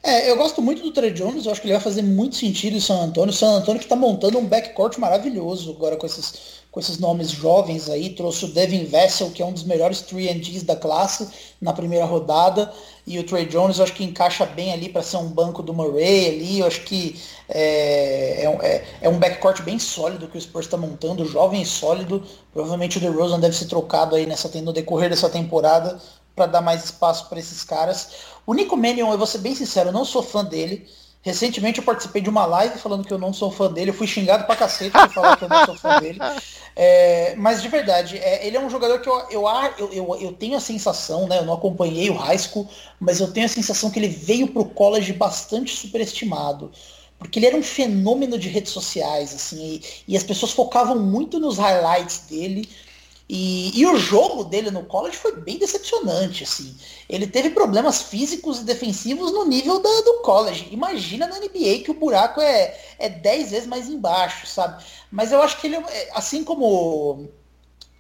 [0.01, 2.77] É, eu gosto muito do Trey Jones, eu acho que ele vai fazer muito sentido
[2.77, 3.35] em San Antonio.
[3.35, 7.91] San Antonio que está montando um backcourt maravilhoso agora com esses, com esses nomes jovens
[7.91, 8.11] aí.
[8.11, 11.29] Trouxe o Devin Vessel, que é um dos melhores 3 da classe
[11.61, 12.73] na primeira rodada.
[13.05, 15.75] E o Trey Jones eu acho que encaixa bem ali para ser um banco do
[15.75, 16.61] Murray ali.
[16.61, 20.77] Eu acho que é, é, é, é um backcourt bem sólido que o Spurs está
[20.77, 22.23] montando, jovem e sólido.
[22.53, 25.99] Provavelmente o DeRozan deve ser trocado aí nessa, no decorrer dessa temporada
[26.37, 28.11] para dar mais espaço para esses caras.
[28.47, 30.87] O Nico Mannion, eu vou ser bem sincero, eu não sou fã dele.
[31.23, 33.91] Recentemente eu participei de uma live falando que eu não sou fã dele.
[33.91, 36.19] Eu fui xingado pra cacete por falar que eu não sou fã dele.
[36.81, 40.57] É, mas de verdade, é, ele é um jogador que eu, eu, eu, eu, tenho
[40.57, 41.39] a sensação, né?
[41.39, 42.69] Eu não acompanhei o high school,
[43.01, 46.71] mas eu tenho a sensação que ele veio pro college bastante superestimado
[47.19, 51.41] porque ele era um fenômeno de redes sociais, assim, e, e, as pessoas focavam muito
[51.41, 52.69] nos highlights dele,
[53.29, 56.75] e, e, o jogo dele no college foi bem decepcionante, assim.
[57.09, 60.69] Ele teve problemas físicos e defensivos no nível da, do college.
[60.71, 64.83] Imagina na NBA que o buraco é, é 10 vezes mais embaixo, sabe?
[65.13, 67.29] Mas eu acho que ele, é, assim como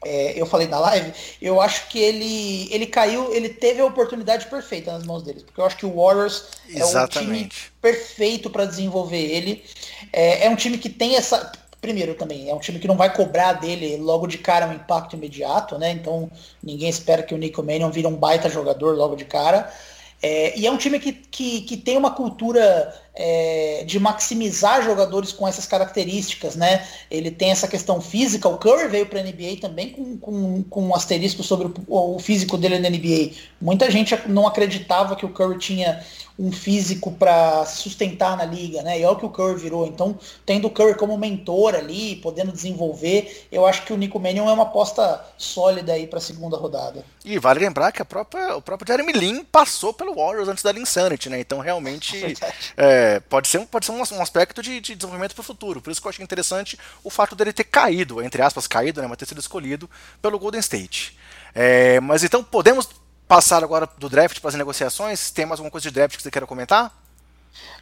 [0.04, 1.12] é, eu falei na live,
[1.42, 5.42] eu acho que ele, ele caiu, ele teve a oportunidade perfeita nas mãos deles.
[5.42, 7.18] Porque eu acho que o Warriors Exatamente.
[7.18, 9.62] é um time perfeito para desenvolver ele.
[10.10, 11.52] É, é um time que tem essa
[11.88, 15.16] primeiro também, é um time que não vai cobrar dele logo de cara um impacto
[15.16, 15.90] imediato, né?
[15.90, 16.30] Então
[16.62, 19.72] ninguém espera que o Nico Mannion vire um baita jogador logo de cara.
[20.20, 25.32] É, e é um time que, que, que tem uma cultura é, de maximizar jogadores
[25.32, 26.86] com essas características, né?
[27.10, 30.88] Ele tem essa questão física, o Curry veio para a NBA também com, com, com
[30.88, 33.30] um asterisco sobre o, o físico dele na NBA.
[33.60, 36.04] Muita gente não acreditava que o Curry tinha
[36.38, 39.00] um físico para se sustentar na liga, né?
[39.00, 39.86] E olha o que o Curry virou.
[39.86, 44.48] Então, tendo o Curry como mentor ali, podendo desenvolver, eu acho que o Nico Mannion
[44.48, 47.04] é uma aposta sólida aí para a segunda rodada.
[47.24, 50.70] E vale lembrar que a própria, o próprio Jeremy Lin passou pelo Warriors antes da
[50.70, 51.40] Insanity, né?
[51.40, 52.36] Então, realmente,
[52.76, 55.82] é, pode ser, um, pode ser um, um aspecto de, de desenvolvimento para o futuro.
[55.82, 59.08] Por isso que eu achei interessante o fato dele ter caído, entre aspas, caído, né?
[59.08, 59.90] Mas ter sido escolhido
[60.22, 61.18] pelo Golden State.
[61.52, 62.88] É, mas então podemos
[63.28, 65.30] passar agora do draft para as negociações.
[65.30, 66.90] Tem mais alguma coisa de draft que você queira comentar?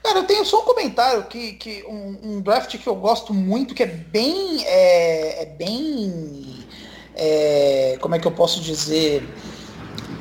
[0.03, 3.75] Cara, eu tenho só um comentário que, que um, um draft que eu gosto muito,
[3.75, 4.65] que é bem.
[4.67, 6.67] É, é bem.
[7.15, 9.27] É, como é que eu posso dizer?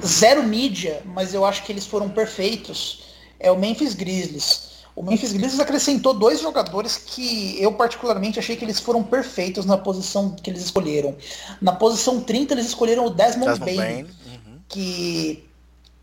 [0.06, 3.04] Zero mídia, mas eu acho que eles foram perfeitos.
[3.40, 4.76] É o Memphis Grizzlies.
[4.96, 9.78] O Memphis Grizzlies acrescentou dois jogadores que eu particularmente achei que eles foram perfeitos na
[9.78, 11.16] posição que eles escolheram.
[11.62, 14.08] Na posição 30 eles escolheram o Desmond, Desmond Bain
[14.68, 15.45] que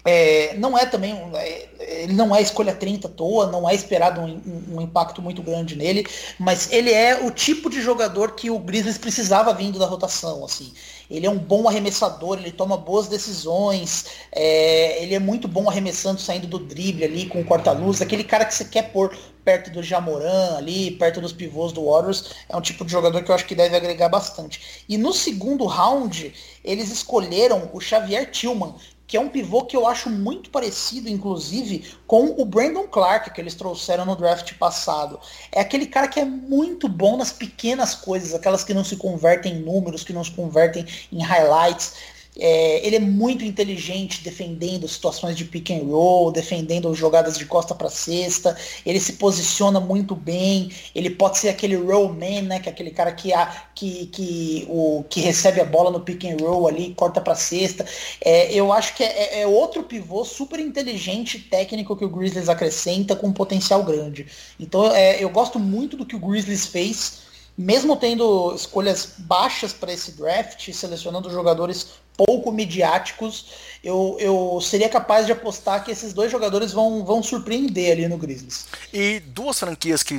[0.04, 4.20] é, não é também é, ele não é escolha 30 à toa, não é esperado
[4.20, 6.06] um, um, impacto muito grande nele,
[6.38, 10.72] mas ele é o tipo de jogador que o Grizzlies precisava vindo da rotação, assim.
[11.08, 16.20] Ele é um bom arremessador, ele toma boas decisões, é, ele é muito bom arremessando,
[16.20, 19.82] saindo do drible ali com o corta-luz, aquele cara que você quer pôr perto do
[19.82, 23.46] Jamoran ali, perto dos pivôs do Warriors, é um tipo de jogador que eu acho
[23.46, 24.84] que deve agregar bastante.
[24.88, 26.32] E no segundo round,
[26.64, 28.74] eles escolheram o Xavier Tillman,
[29.06, 33.40] que é um pivô que eu acho muito parecido, inclusive, com o Brandon Clark que
[33.40, 35.20] eles trouxeram no draft passado.
[35.50, 39.54] É aquele cara que é muito bom nas pequenas coisas, aquelas que não se convertem
[39.54, 41.94] em números, que não se convertem em highlights.
[42.38, 47.74] É, ele é muito inteligente defendendo situações de pick and roll, defendendo jogadas de costa
[47.74, 48.56] para cesta.
[48.86, 50.70] Ele se posiciona muito bem.
[50.94, 54.66] Ele pode ser aquele roll man, né, que é aquele cara que, a, que, que,
[54.68, 57.84] o, que recebe a bola no pick and roll ali, corta para cesta.
[58.24, 62.48] É, eu acho que é, é, é, outro pivô super inteligente, técnico que o Grizzlies
[62.48, 64.26] acrescenta com um potencial grande.
[64.58, 67.22] Então é, eu gosto muito do que o Grizzlies fez
[67.56, 73.46] mesmo tendo escolhas baixas para esse draft, selecionando jogadores pouco midiáticos,
[73.82, 78.16] eu, eu seria capaz de apostar que esses dois jogadores vão, vão surpreender ali no
[78.16, 78.66] Grizzlies.
[78.92, 80.16] E duas franquias que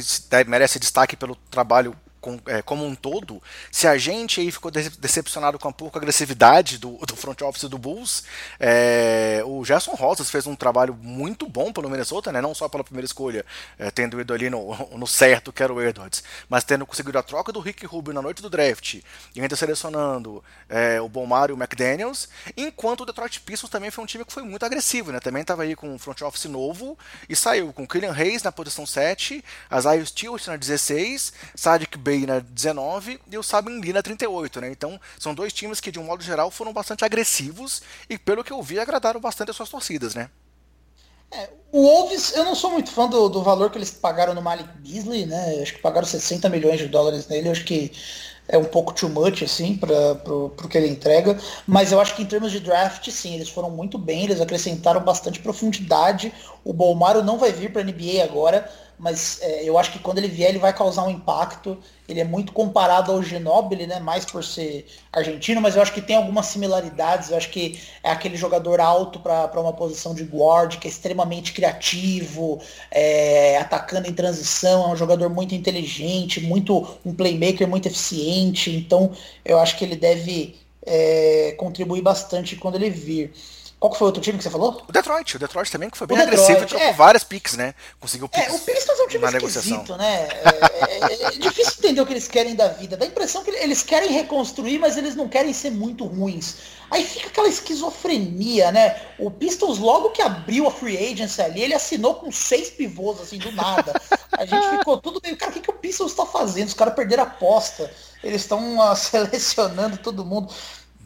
[0.47, 5.59] merecem destaque pelo trabalho com, é, como um todo, se a gente aí ficou decepcionado
[5.59, 8.23] com a pouca agressividade do, do front office do Bulls,
[8.57, 12.39] é, o Gerson Rosas fez um trabalho muito bom pelo Minnesota, né?
[12.39, 13.45] não só pela primeira escolha,
[13.77, 17.23] é, tendo ido ali no, no certo, que era o Edwards, mas tendo conseguido a
[17.23, 19.01] troca do Rick Rubio na noite do draft
[19.35, 24.01] e ainda selecionando é, o Bomar e o McDaniels, enquanto o Detroit Pistons também foi
[24.01, 25.19] um time que foi muito agressivo, né?
[25.19, 28.85] também estava aí com um front office novo e saiu com Killian Hayes na posição
[28.85, 29.43] 7,
[29.77, 34.61] Isaiah Stewart na 16, Sadiq Bey Bay na 19 e o Sabin Lee na 38,
[34.61, 34.69] né?
[34.71, 38.53] Então são dois times que de um modo geral foram bastante agressivos e pelo que
[38.53, 40.29] eu vi agradaram bastante as suas torcidas, né?
[41.31, 44.41] É, o Wolves, eu não sou muito fã do, do valor que eles pagaram no
[44.41, 45.61] Malik Beasley, né?
[45.61, 47.91] Acho que pagaram 60 milhões de dólares nele, acho que
[48.47, 51.37] é um pouco too much, assim, para pro que ele entrega.
[51.65, 55.01] Mas eu acho que em termos de draft, sim, eles foram muito bem, eles acrescentaram
[55.01, 56.31] bastante profundidade.
[56.63, 58.69] O Bolmaro não vai vir para NBA agora,
[59.03, 61.77] mas é, eu acho que quando ele vier ele vai causar um impacto.
[62.07, 63.99] Ele é muito comparado ao Ginóbili, né?
[63.99, 67.29] Mais por ser argentino, mas eu acho que tem algumas similaridades.
[67.29, 71.51] Eu acho que é aquele jogador alto para uma posição de guard, que é extremamente
[71.51, 78.71] criativo, é, atacando em transição, é um jogador muito inteligente, muito um playmaker muito eficiente.
[78.73, 79.11] Então
[79.43, 83.33] eu acho que ele deve é, contribuir bastante quando ele vir.
[83.83, 84.81] Qual que foi o outro time que você falou?
[84.87, 85.35] O Detroit.
[85.35, 86.93] O Detroit também, que foi bem agressivo, trocou é.
[86.93, 87.75] várias picks, né?
[87.99, 88.47] Conseguiu picks.
[88.47, 90.29] É, o Pistons é um time esquisito, né?
[90.31, 92.95] É, é, é, difícil entender o que eles querem da vida.
[92.95, 96.59] Dá a impressão que eles querem reconstruir, mas eles não querem ser muito ruins.
[96.89, 99.01] Aí fica aquela esquizofrenia, né?
[99.19, 103.37] O Pistons, logo que abriu a free agency ali, ele assinou com seis pivôs, assim,
[103.37, 104.01] do nada.
[104.31, 106.69] A gente ficou tudo meio, cara, o que, que o Pistons está fazendo?
[106.69, 107.91] Os caras perderam a aposta.
[108.23, 110.53] Eles estão uh, selecionando todo mundo.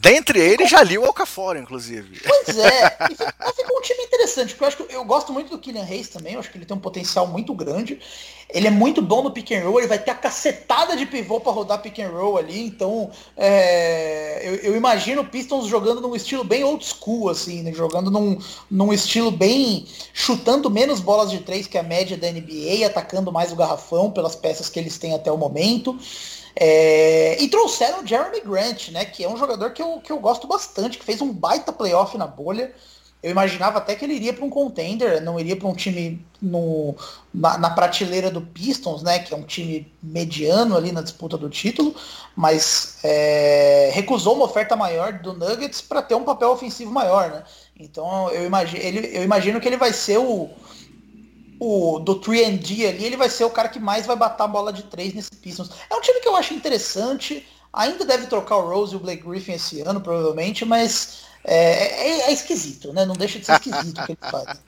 [0.00, 2.20] Dentre eles, já li o Alcafora, inclusive.
[2.22, 5.58] Pois é, e ficou um time interessante, porque eu acho que eu gosto muito do
[5.58, 7.98] Kylian Reis também, eu acho que ele tem um potencial muito grande.
[8.48, 11.40] Ele é muito bom no pick and roll, ele vai ter a cacetada de pivô
[11.40, 16.14] para rodar pick and roll ali, então é, eu, eu, imagino o Pistons jogando num
[16.14, 18.38] estilo bem old school, assim, né, jogando num,
[18.70, 19.84] num estilo bem.
[20.14, 24.36] chutando menos bolas de três que a média da NBA, atacando mais o garrafão pelas
[24.36, 25.98] peças que eles têm até o momento.
[26.60, 29.04] É, e trouxeram o Jeremy Grant, né?
[29.04, 32.18] Que é um jogador que eu, que eu gosto bastante, que fez um baita playoff
[32.18, 32.74] na bolha.
[33.22, 36.96] Eu imaginava até que ele iria para um contender, não iria para um time no,
[37.32, 39.20] na, na, prateleira do Pistons, né?
[39.20, 41.94] Que é um time mediano ali na disputa do título,
[42.34, 47.44] mas é, recusou uma oferta maior do Nuggets para ter um papel ofensivo maior, né?
[47.78, 50.50] Então eu imagino, ele, eu imagino que ele vai ser o,
[51.60, 54.72] o do 3D ali, ele vai ser o cara que mais vai bater a bola
[54.72, 55.70] de três nesse Pistons.
[55.90, 57.46] É um time que eu acho interessante.
[57.72, 62.20] Ainda deve trocar o Rose e o Blake Griffin esse ano, provavelmente, mas é, é,
[62.28, 63.04] é esquisito, né?
[63.04, 64.60] Não deixa de ser esquisito o que ele faz.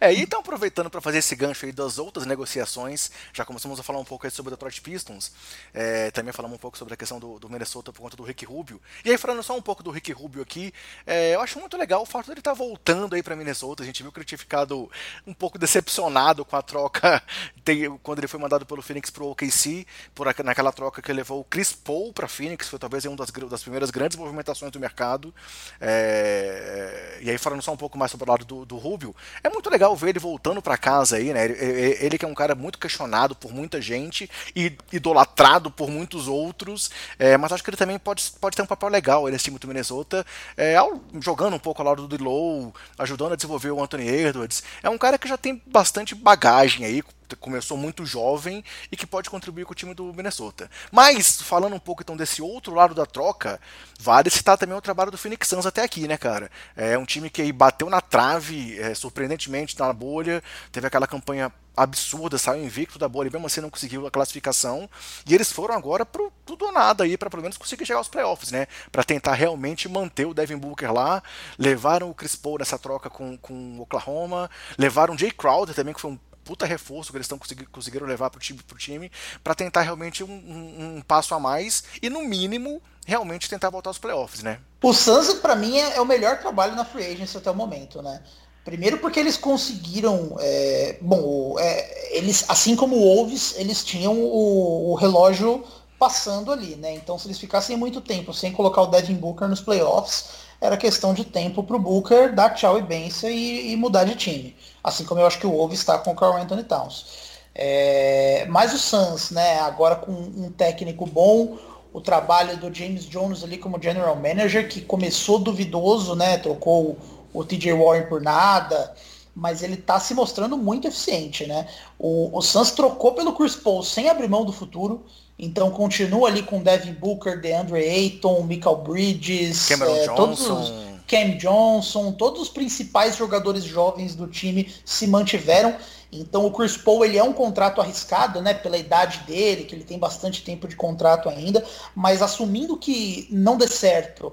[0.00, 3.82] É, e então aproveitando para fazer esse gancho aí das outras negociações, já começamos a
[3.82, 5.32] falar um pouco sobre o Detroit Pistons,
[5.74, 8.44] é, também falamos um pouco sobre a questão do, do, Minnesota por conta do Rick
[8.44, 8.80] Rubio.
[9.04, 10.72] E aí falando só um pouco do Rick Rubio aqui,
[11.06, 13.82] é, eu acho muito legal o fato dele estar tá voltando aí para Minnesota.
[13.82, 14.90] A gente viu que ele tinha ficado
[15.26, 17.22] um pouco decepcionado com a troca
[18.02, 21.72] quando ele foi mandado pelo Phoenix pro OKC, por naquela troca que levou o Chris
[21.72, 25.34] Paul para Phoenix, foi talvez uma das, das primeiras grandes movimentações do mercado.
[25.80, 29.48] É, e aí falando só um pouco mais sobre o lado do, do Rubio, é
[29.48, 31.44] muito legal legal ver ele voltando para casa aí, né?
[31.44, 36.28] Ele, ele, que é um cara muito questionado por muita gente e idolatrado por muitos
[36.28, 39.58] outros, é, mas acho que ele também pode, pode ter um papel legal nesse time
[39.58, 40.76] do Minnesota, é,
[41.20, 44.62] jogando um pouco ao lado do Dilow, ajudando a desenvolver o Anthony Edwards.
[44.82, 47.02] É um cara que já tem bastante bagagem aí,
[47.36, 50.70] começou muito jovem e que pode contribuir com o time do Minnesota.
[50.90, 53.60] Mas, falando um pouco então desse outro lado da troca,
[53.98, 56.50] vale citar também o trabalho do Phoenix Suns até aqui, né, cara?
[56.76, 62.36] É um time que bateu na trave, é, surpreendentemente na bolha, teve aquela campanha absurda,
[62.36, 64.90] saiu invicto da bolha e mesmo assim não conseguiu a classificação.
[65.26, 68.08] E eles foram agora pro tudo ou nada aí para pelo menos conseguir chegar aos
[68.08, 68.66] playoffs, né?
[68.90, 71.22] Para tentar realmente manter o Devin Booker lá.
[71.56, 75.94] Levaram o Chris Paul nessa troca com, com o Oklahoma, levaram o Jay Crowder também,
[75.94, 79.12] que foi um puta reforço que eles estão consegui conseguiram levar pro time, pro time
[79.44, 83.90] para tentar realmente um, um, um, passo a mais e no mínimo realmente tentar voltar
[83.90, 84.58] aos playoffs, né?
[84.82, 88.00] O Suns para mim é, é, o melhor trabalho na free agency até o momento,
[88.00, 88.22] né?
[88.64, 94.92] Primeiro porque eles conseguiram, é, bom, é, eles assim como o Wolves, eles tinham o,
[94.92, 95.62] o relógio
[95.98, 96.94] passando ali, né?
[96.94, 101.14] Então se eles ficassem muito tempo sem colocar o Devin Booker nos playoffs, era questão
[101.14, 104.56] de tempo para o Booker dar tchau e benção e, e, mudar de time.
[104.82, 107.28] Assim como eu acho que o Wolves está com o Carl Anthony Towns.
[107.54, 111.58] É, mas o Suns, né, agora com um técnico bom,
[111.92, 116.96] o trabalho do James Jones ali como general manager, que começou duvidoso, né, trocou
[117.34, 118.94] o TJ Warren por nada,
[119.34, 121.66] mas ele está se mostrando muito eficiente, né?
[121.98, 125.04] O, o Suns trocou pelo Chris Paul sem abrir mão do futuro,
[125.38, 130.14] então continua ali com Devin Booker, DeAndre Ayton, Michael Bridges, Cameron é, Johnson.
[130.14, 130.72] Todos os,
[131.08, 135.74] Cam Johnson, todos os principais jogadores jovens do time se mantiveram.
[136.12, 139.84] Então o Chris Paul ele é um contrato arriscado, né, pela idade dele, que ele
[139.84, 144.32] tem bastante tempo de contrato ainda, mas assumindo que não dê certo,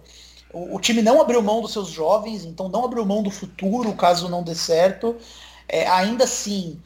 [0.56, 3.94] o, o time não abriu mão dos seus jovens, então não abriu mão do futuro
[3.94, 5.18] caso não dê certo.
[5.68, 6.80] É, ainda assim,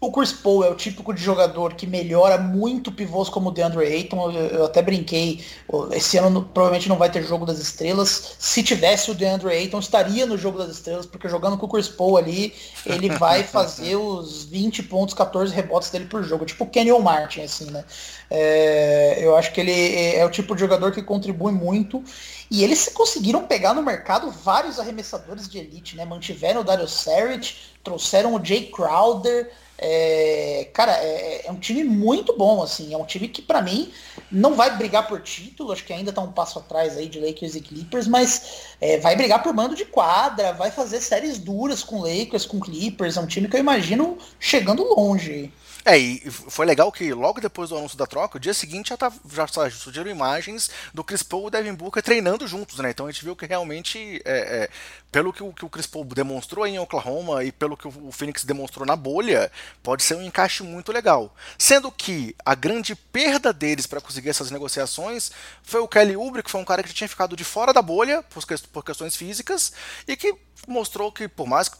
[0.00, 3.84] o Chris Paul é o típico de jogador que melhora muito pivôs como o DeAndre
[3.84, 4.30] Ayton.
[4.30, 5.44] Eu, eu, até brinquei,
[5.90, 8.36] esse ano provavelmente não vai ter jogo das estrelas.
[8.38, 11.88] Se tivesse o DeAndre Ayton, estaria no jogo das estrelas, porque jogando com o Chris
[11.88, 12.54] Paul ali,
[12.86, 16.46] ele vai fazer os 20 pontos, 14 rebotes dele por jogo.
[16.46, 17.84] Tipo o Kenny Martin, assim, né?
[18.30, 22.04] É, eu acho que ele é, é o tipo de jogador que contribui muito.
[22.48, 26.04] E eles conseguiram pegar no mercado vários arremessadores de elite, né?
[26.04, 29.50] Mantiveram o Dario Saric, trouxeram o Jay Crowder.
[29.80, 32.92] É, cara, é, é, um time muito bom, assim.
[32.92, 33.92] É um time que, para mim,
[34.30, 35.72] não vai brigar por título.
[35.72, 39.14] Acho que ainda tá um passo atrás aí de Lakers e Clippers, mas é, vai
[39.14, 43.16] brigar por mando de quadra, vai fazer séries duras com Lakers, com Clippers.
[43.16, 45.52] É um time que eu imagino chegando longe.
[45.88, 48.96] É, e foi legal que logo depois do anúncio da troca, o dia seguinte já,
[48.98, 52.90] tá, já surgiram imagens do Chris Paul e o Devin Booker treinando juntos, né?
[52.90, 54.70] Então a gente viu que realmente, é, é,
[55.10, 58.44] pelo que o, que o Chris Paul demonstrou em Oklahoma e pelo que o Phoenix
[58.44, 59.50] demonstrou na bolha,
[59.82, 61.34] pode ser um encaixe muito legal.
[61.56, 65.30] Sendo que a grande perda deles para conseguir essas negociações
[65.62, 68.22] foi o Kelly Oubre, que foi um cara que tinha ficado de fora da bolha
[68.24, 69.72] por, por questões físicas
[70.06, 70.34] e que
[70.66, 71.70] mostrou que, por mais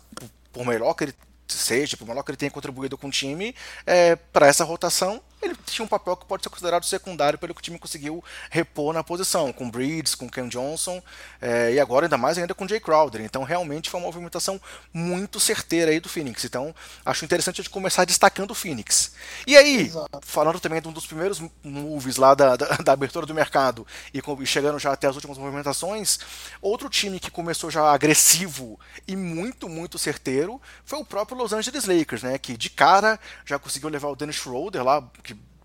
[0.50, 1.14] por melhor que ele
[1.56, 3.54] seja, por melhor que ele tenha contribuído com o time,
[3.86, 7.60] é, para essa rotação ele tinha um papel que pode ser considerado secundário pelo que
[7.60, 11.02] o time conseguiu repor na posição, com Breeds, com Ken Johnson,
[11.40, 13.20] é, e agora ainda mais ainda com Jay Crowder.
[13.20, 14.60] Então realmente foi uma movimentação
[14.92, 16.44] muito certeira aí do Phoenix.
[16.44, 19.12] Então acho interessante a gente começar destacando o Phoenix.
[19.46, 20.20] E aí, Exato.
[20.22, 24.20] falando também de um dos primeiros moves lá da, da, da abertura do mercado e,
[24.42, 26.18] e chegando já até as últimas movimentações,
[26.60, 31.84] outro time que começou já agressivo e muito, muito certeiro foi o próprio Los Angeles
[31.84, 32.38] Lakers, né?
[32.38, 35.02] Que de cara já conseguiu levar o Dennis Schroeder lá,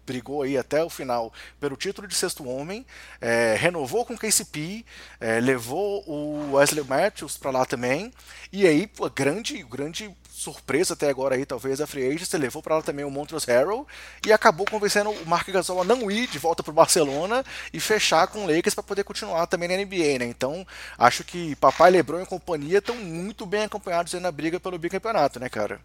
[0.05, 2.85] brigou aí até o final pelo título de sexto homem,
[3.21, 4.85] é, renovou com o KCP,
[5.19, 8.11] é, levou o Wesley Matthews para lá também,
[8.51, 12.75] e aí, pô, grande, grande surpresa até agora aí, talvez, a Free Agents, levou para
[12.75, 13.87] lá também o Montrezl Harrell,
[14.25, 17.79] e acabou convencendo o Mark Gasol a não ir de volta para o Barcelona e
[17.79, 20.25] fechar com o Lakers para poder continuar também na NBA, né?
[20.25, 20.65] Então,
[20.97, 25.39] acho que Papai LeBron e companhia estão muito bem acompanhados aí na briga pelo bicampeonato,
[25.39, 25.79] né, cara?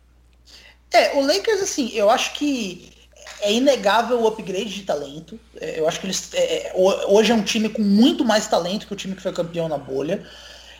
[0.91, 2.98] É, o Lakers, assim, eu acho que
[3.41, 5.39] é inegável o upgrade de talento.
[5.61, 6.31] É, eu acho que eles.
[6.35, 9.33] É, é hoje é um time com muito mais talento que o time que foi
[9.33, 10.24] campeão na bolha.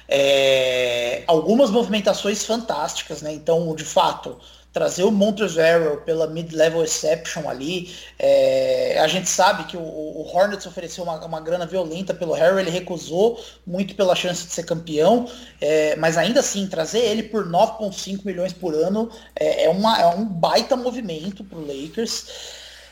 [0.09, 3.33] É, algumas movimentações fantásticas, né?
[3.33, 4.39] Então, de fato,
[4.73, 7.95] trazer o Montrezl pela mid-level exception ali.
[8.19, 12.61] É, a gente sabe que o, o Hornets ofereceu uma, uma, grana violenta pelo Harrell,
[12.61, 15.29] ele recusou muito pela chance de ser campeão,
[15.61, 20.07] é, mas ainda assim, trazer ele por 9,5 milhões por ano é, é, uma, é
[20.07, 22.27] um baita movimento para o Lakers.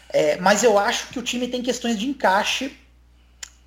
[0.09, 2.74] É, mas eu acho que o time tem questões de encaixe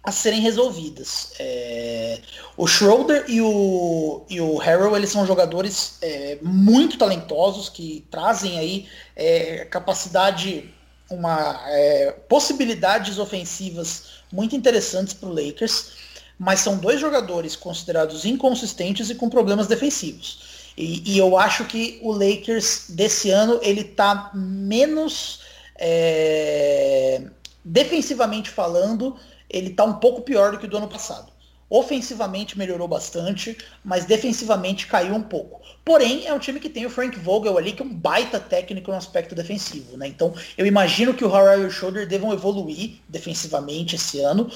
[0.04, 1.34] a serem resolvidas.
[1.40, 2.20] É,
[2.56, 8.58] o Schroeder e o, e o Harrell, eles são jogadores é, muito talentosos, que trazem
[8.58, 10.74] aí é, capacidade,
[11.10, 15.92] uma, é, possibilidades ofensivas muito interessantes para o Lakers,
[16.38, 20.72] mas são dois jogadores considerados inconsistentes e com problemas defensivos.
[20.78, 25.42] E, e eu acho que o Lakers desse ano ele está menos
[25.76, 27.22] é,
[27.66, 29.18] defensivamente falando,
[29.50, 31.32] ele está um pouco pior do que o do ano passado.
[31.70, 35.62] Ofensivamente melhorou bastante, mas defensivamente caiu um pouco.
[35.86, 38.90] Porém, é um time que tem o Frank Vogel ali, que é um baita técnico
[38.90, 39.96] no aspecto defensivo.
[39.96, 40.08] Né?
[40.08, 44.52] Então, eu imagino que o Harrell e o Schroeder devam evoluir defensivamente esse ano.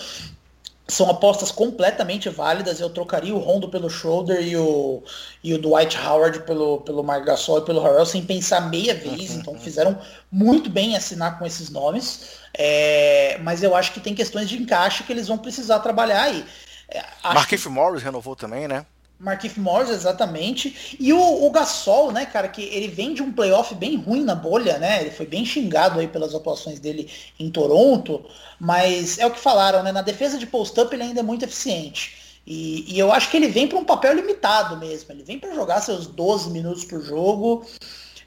[0.87, 2.79] São apostas completamente válidas.
[2.79, 5.03] Eu trocaria o Rondo pelo Schroeder e o,
[5.43, 9.35] e o Dwight Howard pelo, pelo Marc Gasol e pelo Harrell sem pensar meia vez.
[9.35, 9.99] Então, fizeram
[10.31, 12.42] muito bem assinar com esses nomes.
[12.53, 16.45] É, mas eu acho que tem questões de encaixe que eles vão precisar trabalhar aí.
[16.87, 17.69] É, Marquinhos que...
[17.69, 18.85] Morris renovou também, né?
[19.19, 20.97] Marquinhos Morris, exatamente.
[20.99, 24.35] E o, o, Gasol, né, cara, que ele vem de um playoff bem ruim na
[24.35, 25.01] bolha, né?
[25.01, 28.25] Ele foi bem xingado aí pelas atuações dele em Toronto,
[28.59, 29.91] mas é o que falaram, né?
[29.91, 32.21] Na defesa de post-up ele ainda é muito eficiente.
[32.45, 35.11] E, e eu acho que ele vem para um papel limitado mesmo.
[35.13, 37.65] Ele vem para jogar seus 12 minutos por jogo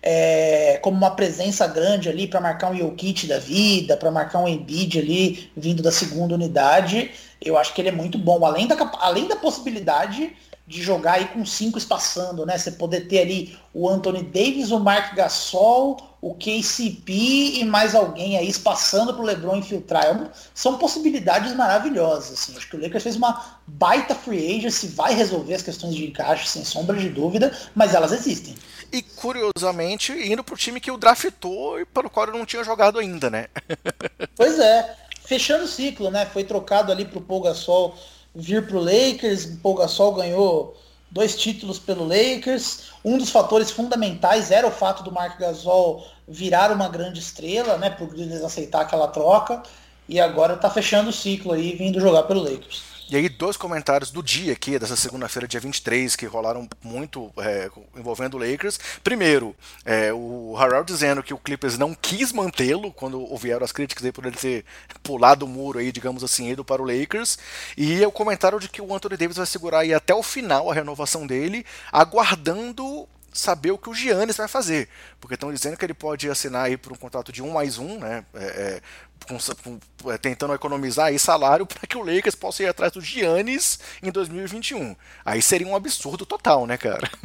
[0.08, 4.46] é, como uma presença grande ali para marcar um Jokic da vida, para marcar um
[4.46, 7.10] Embiid ali vindo da segunda unidade,
[7.42, 8.46] eu acho que ele é muito bom.
[8.46, 10.32] Além da, além da possibilidade
[10.64, 12.56] de jogar aí com cinco espaçando, né?
[12.56, 17.12] Você poder ter ali o Anthony Davis, o Mark Gasol, o KCP
[17.60, 20.04] e mais alguém aí espaçando para o LeBron infiltrar.
[20.06, 22.32] É são possibilidades maravilhosas.
[22.32, 22.56] Assim.
[22.56, 26.48] Acho que o Lakers fez uma baita free agency, vai resolver as questões de encaixe
[26.48, 28.54] sem sombra de dúvida, mas elas existem.
[28.92, 32.98] E curiosamente, indo pro time que o draftou e pelo qual ele não tinha jogado
[32.98, 33.46] ainda, né?
[34.36, 34.96] pois é.
[35.24, 36.24] Fechando o ciclo, né?
[36.26, 37.96] Foi trocado ali pro Paul Gasol
[38.34, 39.44] vir pro Lakers.
[39.44, 40.80] O Paul Gasol ganhou
[41.10, 42.90] dois títulos pelo Lakers.
[43.04, 47.90] Um dos fatores fundamentais era o fato do Mark Gasol virar uma grande estrela, né?
[47.90, 49.62] Por eles aceitar aquela troca.
[50.08, 52.95] E agora tá fechando o ciclo aí, vindo jogar pelo Lakers.
[53.08, 57.70] E aí, dois comentários do dia aqui, dessa segunda-feira, dia 23, que rolaram muito é,
[57.96, 58.80] envolvendo o Lakers.
[59.04, 59.54] Primeiro,
[59.84, 64.10] é, o Harold dizendo que o Clippers não quis mantê-lo quando vieram as críticas aí
[64.10, 64.64] por ele ter
[65.04, 67.38] pulado o muro aí, digamos assim, ido para o Lakers.
[67.76, 70.74] E o comentário de que o Anthony Davis vai segurar aí até o final a
[70.74, 74.88] renovação dele, aguardando saber o que o Giannis vai fazer,
[75.20, 77.98] porque estão dizendo que ele pode assinar aí por um contrato de um mais um,
[77.98, 78.80] né, é, é
[79.26, 83.00] com, com, é, tentando economizar aí salário para que o Lakers possa ir atrás do
[83.00, 84.94] Giannis em 2021.
[85.24, 87.10] Aí seria um absurdo total, né, cara?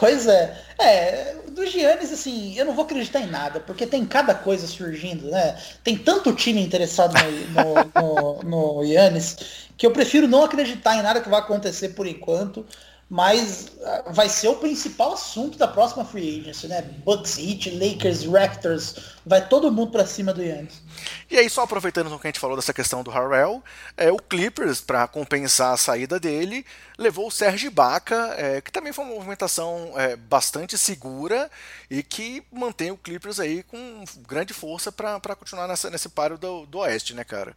[0.00, 0.60] Pois é.
[0.78, 5.30] É, do Giannis, assim, eu não vou acreditar em nada, porque tem cada coisa surgindo,
[5.30, 5.56] né?
[5.82, 11.02] Tem tanto time interessado no, no, no, no Giannis que eu prefiro não acreditar em
[11.02, 12.66] nada que vai acontecer por enquanto.
[13.08, 16.82] Mas ah, vai ser o principal assunto da próxima free agency, né?
[17.04, 20.82] Bucks, Heat, Lakers, Raptors, vai todo mundo para cima do Yankees.
[21.30, 23.62] E aí, só aproveitando o que a gente falou dessa questão do Harrell,
[23.96, 26.64] é, o Clippers, para compensar a saída dele,
[26.98, 31.50] levou o Serge Ibaka, é, que também foi uma movimentação é, bastante segura
[31.90, 36.66] e que mantém o Clippers aí com grande força para continuar nessa, nesse páreo do,
[36.66, 37.56] do Oeste, né, cara?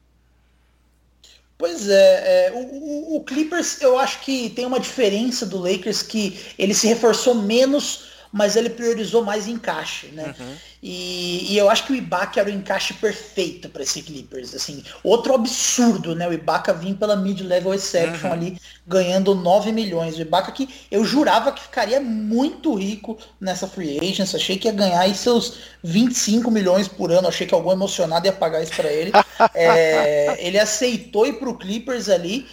[1.58, 6.39] Pois é, é o, o, Clippers eu acho que tem uma diferença do Lakers que
[6.58, 10.36] ele se reforçou menos mas ele priorizou mais encaixe, né?
[10.39, 10.55] Uhum.
[10.82, 14.84] E, e, eu acho que o Ibaka era o encaixe perfeito para esse Clippers, assim.
[15.03, 16.28] Outro absurdo, né?
[16.28, 18.34] O Ibaka vinha pela mid-level exception uhum.
[18.34, 20.17] ali, ganhando 9 milhões.
[20.17, 24.73] O Ibaka que eu jurava que ficaria muito rico nessa free agents, achei que ia
[24.73, 28.91] ganhar aí seus 25 milhões por ano, achei que algum emocionado ia pagar isso para
[28.91, 29.11] ele.
[29.55, 32.47] é, ele aceitou ir pro Clippers ali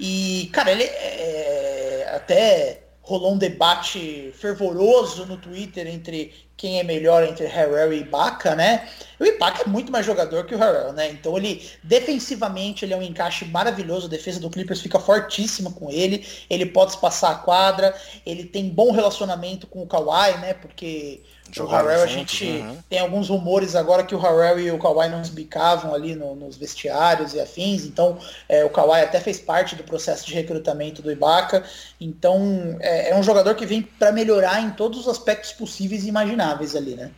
[0.00, 7.24] e, cara, ele é, até rolou um debate fervoroso no Twitter entre quem é melhor
[7.24, 8.86] entre Harrell e Ibaka, né?
[9.18, 11.10] O Ibaka é muito mais jogador que o Harrell, né?
[11.10, 15.90] Então ele defensivamente ele é um encaixe maravilhoso, a defesa do Clippers fica fortíssima com
[15.90, 17.94] ele, ele pode passar a quadra,
[18.26, 20.52] ele tem bom relacionamento com o Kawhi, né?
[20.52, 21.22] Porque
[21.58, 22.76] o Harrell, a gente uhum.
[22.88, 26.34] tem alguns rumores agora que o Harrell e o Kawhi não se bicavam ali no,
[26.34, 28.18] nos vestiários e afins, então
[28.48, 31.64] é, o Kawhi até fez parte do processo de recrutamento do Ibaka,
[32.00, 36.08] então é, é um jogador que vem para melhorar em todos os aspectos possíveis e
[36.08, 37.10] imagináveis ali, né?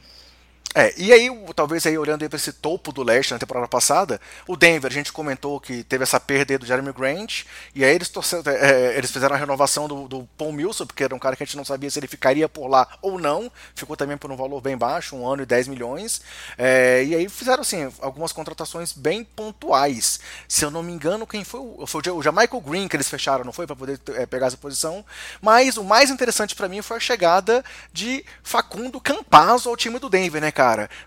[0.72, 4.56] É, e aí, talvez aí olhando para esse topo do leste na temporada passada, o
[4.56, 7.42] Denver, a gente comentou que teve essa perda do Jeremy Grant,
[7.74, 11.12] e aí eles, torceram, é, eles fizeram a renovação do, do Paul Milson, porque era
[11.12, 13.96] um cara que a gente não sabia se ele ficaria por lá ou não, ficou
[13.96, 16.22] também por um valor bem baixo, um ano e 10 milhões,
[16.56, 20.20] é, e aí fizeram assim, algumas contratações bem pontuais.
[20.46, 21.60] Se eu não me engano, quem foi?
[21.60, 23.66] O, foi o Jamaica Green que eles fecharam, não foi?
[23.66, 25.04] Para poder é, pegar essa posição.
[25.42, 30.08] Mas o mais interessante para mim foi a chegada de Facundo Campazzo ao time do
[30.08, 30.59] Denver, né, cara,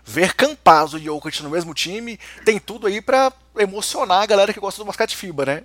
[0.04, 4.60] ver Campazzo e Jokic no mesmo time tem tudo aí para emocionar a galera que
[4.60, 5.64] gosta do basquete FIBA, né?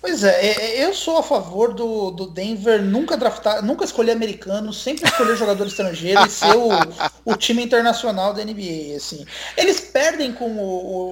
[0.00, 4.12] Pois é, é, é, eu sou a favor do, do Denver nunca draftar, nunca escolher
[4.12, 6.70] americano, sempre escolher jogador estrangeiro e ser o,
[7.22, 8.96] o time internacional da NBA.
[8.96, 9.26] Assim.
[9.58, 10.62] Eles perdem com o,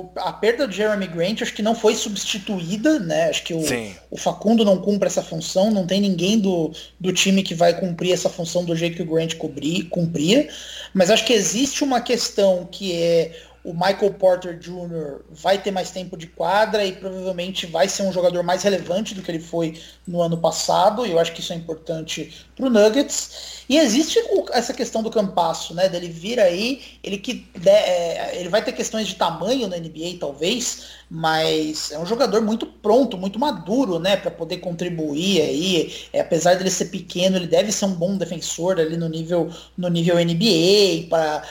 [0.07, 3.29] o, a perda do Jeremy Grant, acho que não foi substituída, né?
[3.29, 3.63] Acho que o,
[4.11, 8.15] o Facundo não cumpre essa função, não tem ninguém do, do time que vai cumprir
[8.15, 10.49] essa função do jeito que o Grant cobrir, cumpria.
[10.95, 13.33] Mas acho que existe uma questão que é
[13.69, 15.21] o Michael Porter Jr.
[15.31, 19.21] vai ter mais tempo de quadra e provavelmente vai ser um jogador mais relevante do
[19.21, 21.07] que ele foi no ano passado.
[21.07, 23.59] E eu acho que isso é importante para o Nuggets.
[23.69, 24.19] E existe
[24.53, 25.89] essa questão do campasso, né?
[25.89, 30.87] Dele vir aí, ele que é, ele vai ter questões de tamanho na NBA, talvez,
[31.11, 34.17] mas é um jogador muito pronto, muito maduro, né?
[34.17, 36.09] Para poder contribuir aí.
[36.13, 39.89] É, apesar dele ser pequeno, ele deve ser um bom defensor ali no nível, no
[39.89, 41.43] nível NBA, para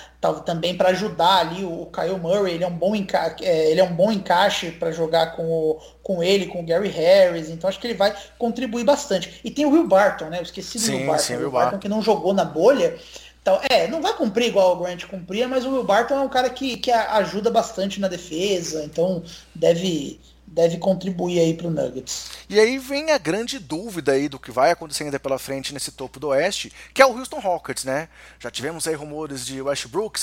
[0.45, 3.83] também para ajudar ali o Kyle Murray, ele é um bom, enca é, ele é
[3.83, 7.81] um bom encaixe para jogar com, o, com ele, com o Gary Harris, então acho
[7.81, 9.41] que ele vai contribuir bastante.
[9.43, 10.39] E tem o Will Barton, né?
[10.39, 12.45] Eu esqueci do sim, Will Barton, sim, o Will Barton, Barton que não jogou na
[12.45, 12.97] bolha.
[13.41, 16.29] Então, é, não vai cumprir igual o Grant cumpria, mas o Will Barton é um
[16.29, 19.21] cara que, que ajuda bastante na defesa, então
[19.53, 20.17] deve
[20.47, 22.31] deve contribuir aí para o Nuggets.
[22.49, 25.91] E aí vem a grande dúvida aí do que vai acontecer ainda pela frente nesse
[25.91, 28.07] topo do Oeste, que é o Houston Rockets, né?
[28.39, 30.17] Já tivemos aí rumores de Westbrook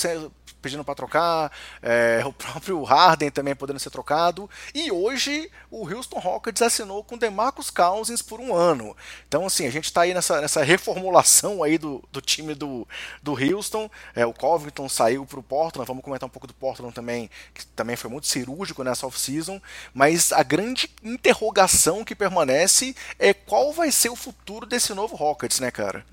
[0.65, 6.17] pedindo para trocar, é, o próprio Harden também podendo ser trocado, e hoje o Houston
[6.17, 8.97] Rockets assinou com DeMarcus Cousins por um ano.
[9.27, 12.87] Então, assim, a gente está aí nessa, nessa reformulação aí do, do time do,
[13.21, 16.95] do Houston, é, o Covington saiu para o Portland, vamos comentar um pouco do Portland
[16.95, 19.61] também, que também foi muito cirúrgico nessa off-season,
[19.93, 25.59] mas a grande interrogação que permanece é qual vai ser o futuro desse novo Rockets,
[25.59, 26.05] né, cara?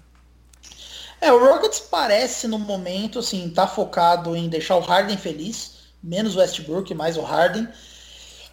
[1.20, 6.34] É, o Rockets parece no momento, assim, tá focado em deixar o Harden feliz, menos
[6.34, 7.68] o Westbrook, mais o Harden.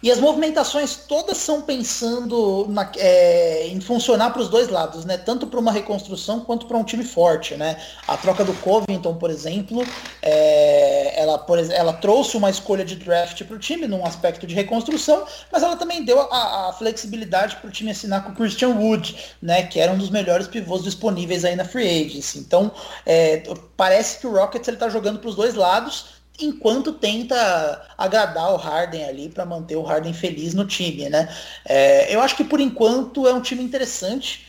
[0.02, 5.18] E as movimentações todas são pensando na, é, em funcionar para os dois lados, né?
[5.18, 7.76] Tanto para uma reconstrução quanto para um time forte, né?
[8.08, 9.86] A troca do Covington, por exemplo,
[10.22, 14.54] é, ela, por, ela trouxe uma escolha de draft para o time num aspecto de
[14.54, 18.70] reconstrução, mas ela também deu a, a flexibilidade para o time assinar com o Christian
[18.70, 19.64] Wood, né?
[19.64, 22.38] Que era um dos melhores pivôs disponíveis aí na free agency.
[22.38, 22.72] Então,
[23.04, 23.42] é,
[23.76, 28.56] parece que o Rockets ele está jogando para os dois lados enquanto tenta agradar o
[28.56, 31.28] Harden ali para manter o Harden feliz no time, né?
[31.64, 34.46] É, eu acho que por enquanto é um time interessante.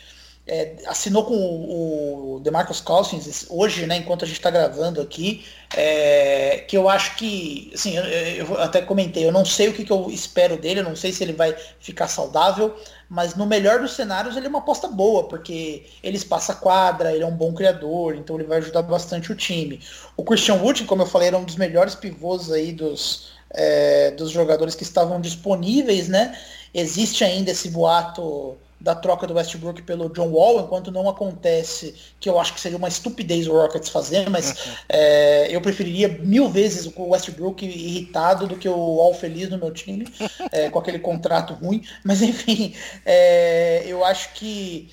[0.47, 6.65] é, assinou com o, DeMarcus Cousins hoje, né, enquanto a gente está gravando aqui, é,
[6.67, 9.91] que eu acho que, assim, eu, eu, até comentei, eu não sei o que, que
[9.91, 12.75] eu espero dele, eu não sei se ele vai ficar saudável,
[13.11, 17.25] mas no melhor dos cenários ele é uma aposta boa, porque ele espaça quadra, ele
[17.25, 19.81] é um bom criador, então ele vai ajudar bastante o time.
[20.15, 24.31] O Christian Wood, como eu falei, era um dos melhores pivôs aí dos, é, dos
[24.31, 26.39] jogadores que estavam disponíveis, né?
[26.73, 32.27] Existe ainda esse boato da troca do Westbrook pelo John Wall, enquanto não acontece, que
[32.27, 34.73] eu acho que seria uma estupidez o Rockets fazer, mas uhum.
[34.89, 39.71] é, eu preferiria mil vezes o Westbrook irritado do que o Wall feliz no meu
[39.71, 40.07] time,
[40.51, 41.83] é, com aquele contrato ruim.
[42.03, 42.73] Mas enfim,
[43.05, 44.89] é, eu acho que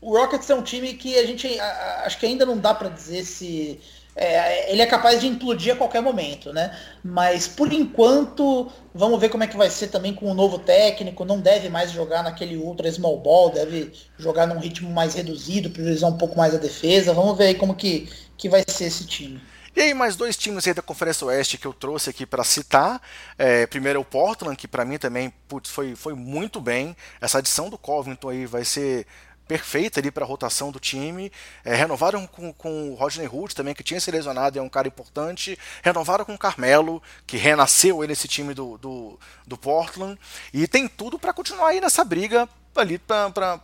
[0.00, 2.88] o Rockets é um time que a gente a, acho que ainda não dá para
[2.88, 3.80] dizer se
[4.16, 6.74] é, ele é capaz de implodir a qualquer momento, né?
[7.04, 11.24] Mas por enquanto, vamos ver como é que vai ser também com o novo técnico.
[11.26, 16.08] Não deve mais jogar naquele ultra small ball, deve jogar num ritmo mais reduzido, priorizar
[16.08, 17.12] um pouco mais a defesa.
[17.12, 18.08] Vamos ver aí como que,
[18.38, 19.38] que vai ser esse time.
[19.76, 22.98] E aí, mais dois times aí da Conferência Oeste que eu trouxe aqui para citar.
[23.36, 26.96] É, primeiro é o Portland, que para mim também putz, foi, foi muito bem.
[27.20, 29.06] Essa adição do Covington aí vai ser
[29.46, 31.32] perfeita ali para a rotação do time.
[31.64, 34.88] É, renovaram com, com o Rodney Hood também, que tinha se lesionado, é um cara
[34.88, 35.58] importante.
[35.82, 40.18] Renovaram com o Carmelo, que renasceu aí nesse time do, do, do Portland.
[40.52, 43.60] E tem tudo para continuar aí nessa briga ali para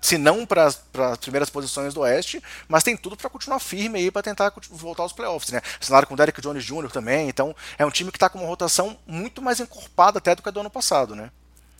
[0.00, 0.76] se não para as
[1.18, 5.12] primeiras posições do Oeste, mas tem tudo para continuar firme aí para tentar voltar aos
[5.12, 5.62] playoffs, né?
[5.80, 6.90] Assinaram com o Derek Jones Jr.
[6.90, 10.42] também, então é um time que está com uma rotação muito mais encorpada até do
[10.42, 11.30] que a do ano passado, né?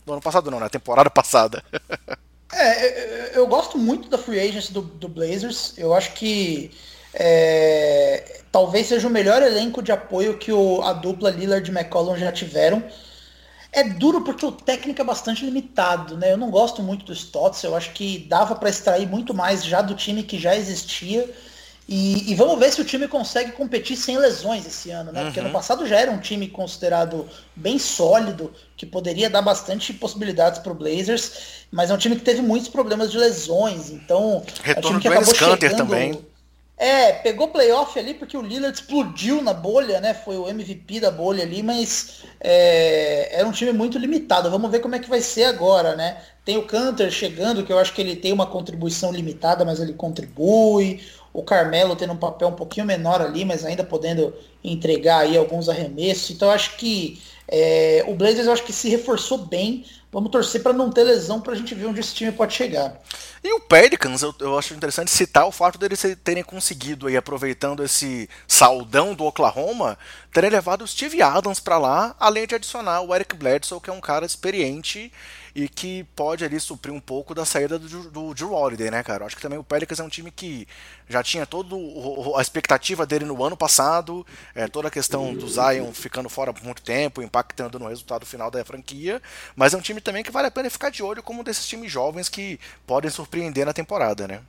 [0.05, 0.69] Do ano passado não, né?
[0.69, 1.63] Temporada passada.
[2.55, 5.73] É, eu, eu, gosto muito da free agency do, do Blazers.
[5.77, 6.71] Eu acho que
[7.13, 12.17] é, talvez seja o melhor elenco de apoio que o, a dupla Lillard e McCollum
[12.17, 12.83] já tiveram.
[13.71, 16.31] É duro porque o técnico é bastante limitado, né?
[16.31, 19.81] Eu não gosto muito do Stotts, eu acho que dava para extrair muito mais já
[19.81, 21.27] do time que já existia.
[21.87, 25.19] E, e, vamos ver se o time consegue competir sem lesões esse ano, né?
[25.19, 25.25] Uhum.
[25.25, 30.59] Porque no passado já era um time considerado bem sólido, que poderia dar bastante possibilidades
[30.59, 33.89] para o Blazers, mas é um time que teve muitos problemas de lesões.
[33.89, 36.25] Então, Retorno é um time que acabou chegando, também.
[36.75, 40.13] É, pegou playoff ali porque o Lillard explodiu na bolha, né?
[40.13, 44.49] Foi o MVP da bolha ali, mas é, era um time muito limitado.
[44.49, 46.17] Vamos ver como é que vai ser agora, né?
[46.43, 49.93] Tem o Canter chegando, que eu acho que ele tem uma contribuição limitada, mas ele
[49.93, 51.01] contribui
[51.33, 55.67] o Carmelo tendo um papel um pouquinho menor ali, mas ainda podendo entregar aí alguns
[55.67, 56.29] arremessos.
[56.29, 59.83] Então acho que é, o Blazers eu acho que se reforçou bem.
[60.11, 63.01] Vamos torcer para não ter lesão para a gente ver onde esse time pode chegar.
[63.43, 67.83] E o Pelicans, eu, eu acho interessante citar o fato deles terem conseguido, aí, aproveitando
[67.83, 69.97] esse saudão do Oklahoma,
[70.31, 73.93] terem levado o Steve Adams para lá, além de adicionar o Eric Bledsoe, que é
[73.93, 75.11] um cara experiente
[75.55, 79.25] e que pode ali suprir um pouco da saída do, Drew Holiday, né, cara?
[79.25, 80.67] Acho que também o Pelicans é um time que
[81.07, 81.75] já tinha toda
[82.37, 84.25] a expectativa dele no ano passado,
[84.55, 88.49] é, toda a questão do Zion ficando fora por muito tempo, impactando no resultado final
[88.49, 89.21] da franquia,
[89.55, 91.67] mas é um time também que vale a pena ficar de olho como um desses
[91.67, 94.41] times jovens que podem surpreender na temporada, né?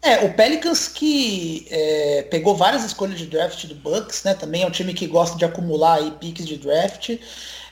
[0.00, 4.34] É, o Pelicans que é, pegou várias escolhas de draft do Bucks, né?
[4.34, 7.10] Também é um time que gosta de acumular aí piques de draft.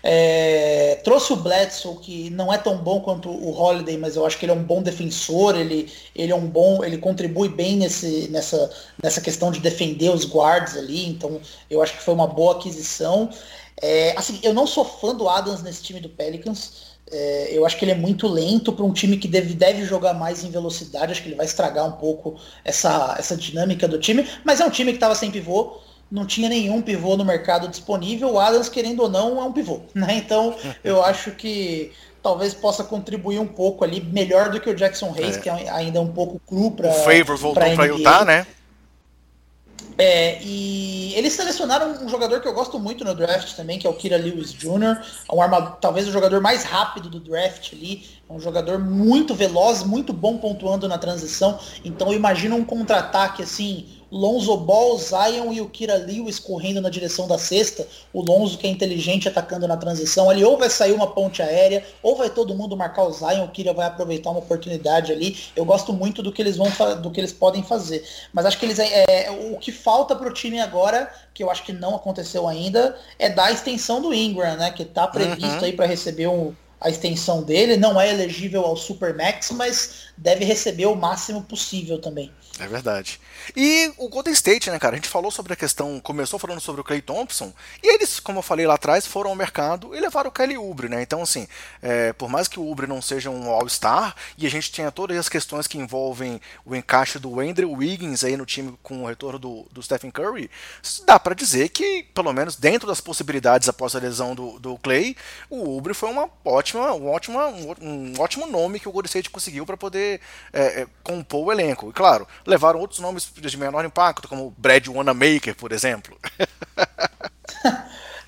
[0.09, 4.39] É, trouxe o Bledsoe, que não é tão bom quanto o Holiday, mas eu acho
[4.39, 8.29] que ele é um bom defensor, ele, ele é um bom, ele contribui bem nesse,
[8.31, 8.71] nessa,
[9.03, 13.29] nessa questão de defender os guards ali, então eu acho que foi uma boa aquisição.
[13.83, 16.95] É, assim, eu não sou fã do Adams nesse time do Pelicans.
[17.11, 20.15] É, eu acho que ele é muito lento para um time que deve, deve jogar
[20.15, 21.11] mais em velocidade.
[21.11, 24.25] Acho que ele vai estragar um pouco essa, essa dinâmica do time.
[24.45, 25.81] Mas é um time que estava sem pivô
[26.11, 28.33] não tinha nenhum pivô no mercado disponível.
[28.33, 29.81] O Adams, querendo ou não, é um pivô.
[29.95, 30.17] Né?
[30.17, 30.55] Então,
[30.85, 31.93] eu acho que
[32.23, 35.41] talvez possa contribuir um pouco ali, melhor do que o Jackson Hayes, é.
[35.41, 36.91] que é ainda um pouco cru para.
[36.91, 38.47] O Favor voltou para Utah, né?
[39.99, 43.91] É, e eles selecionaram um jogador que eu gosto muito no draft também, que é
[43.91, 45.01] o Kira Lewis Jr.,
[45.33, 49.83] um arma, talvez o jogador mais rápido do draft ali, é um jogador muito veloz,
[49.83, 51.59] muito bom pontuando na transição.
[51.83, 56.89] Então eu imagino um contra-ataque assim, Lonzo Ball, Zion e o Kira Lewis correndo na
[56.89, 57.87] direção da cesta.
[58.13, 60.31] O Lonzo que é inteligente atacando na transição.
[60.31, 63.49] Ali ou vai sair uma ponte aérea, ou vai todo mundo marcar o Zion, o
[63.49, 65.37] Kira vai aproveitar uma oportunidade ali.
[65.55, 66.71] Eu gosto muito do que eles vão
[67.03, 68.05] do que eles podem fazer.
[68.33, 71.51] Mas acho que eles é, é o que falta para o time agora, que eu
[71.51, 74.71] acho que não aconteceu ainda, é dar a extensão do Ingram, né?
[74.71, 75.65] Que está previsto uhum.
[75.65, 80.87] aí para receber um a extensão dele, não é elegível ao Supermax, mas deve receber
[80.87, 82.31] o máximo possível também.
[82.61, 83.19] É verdade.
[83.55, 84.95] E o Golden State, né, cara?
[84.95, 88.39] A gente falou sobre a questão, começou falando sobre o Clay Thompson, e eles, como
[88.39, 91.03] eu falei lá atrás, foram ao mercado e levaram o Kelly Oubre, né?
[91.03, 91.47] Então, assim,
[91.83, 95.17] é, por mais que o Oubre não seja um All-Star, e a gente tenha todas
[95.17, 99.39] as questões que envolvem o encaixe do Andrew Wiggins aí no time com o retorno
[99.39, 100.51] do, do Stephen Curry,
[101.05, 105.17] dá para dizer que, pelo menos dentro das possibilidades após a lesão do, do Clay,
[105.51, 107.47] o Oubre foi uma ótima, um, ótima,
[107.81, 110.21] um ótimo nome que o Golden State conseguiu para poder
[110.53, 111.91] é, é, compor o elenco.
[111.91, 116.19] E claro, levaram outros nomes de menor impacto, como Brad Wanamaker, por exemplo.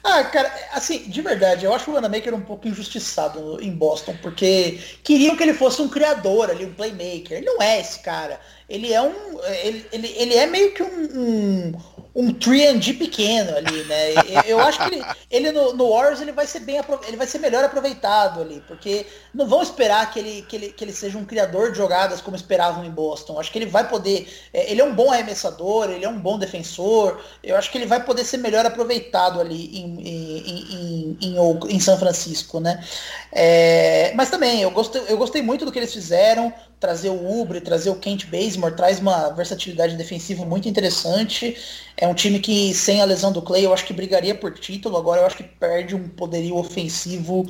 [0.05, 4.79] ah, cara, assim, de verdade, eu acho o Wanamaker um pouco injustiçado em Boston, porque
[5.03, 7.39] queriam que ele fosse um criador ali, um playmaker.
[7.39, 8.41] Ele não é esse cara.
[8.69, 9.43] Ele é um.
[9.63, 11.73] Ele, ele, ele é meio que um, um
[12.19, 14.13] um 3D pequeno ali, né?
[14.45, 17.39] Eu acho que ele, ele no, no, Warriors ele vai ser bem ele vai ser
[17.39, 21.25] melhor aproveitado ali, porque não vão esperar que ele, que ele, que ele seja um
[21.25, 23.39] criador de jogadas como esperavam em Boston.
[23.39, 24.29] Acho que ele vai poder.
[24.53, 27.23] É, ele é um bom arremessador, ele é um bom defensor.
[27.41, 31.81] Eu acho que ele vai poder ser melhor aproveitado ali em, em, em, em, em
[31.81, 32.83] São Francisco, né?
[33.31, 37.61] É, mas também eu gostei, eu gostei muito do que eles fizeram trazer o Ubre,
[37.61, 41.57] trazer o Kent Bazemore, traz uma versatilidade defensiva muito interessante.
[41.97, 44.97] É um time que, sem a lesão do Clay, eu acho que brigaria por título.
[44.97, 47.47] Agora eu acho que perde um poderio ofensivo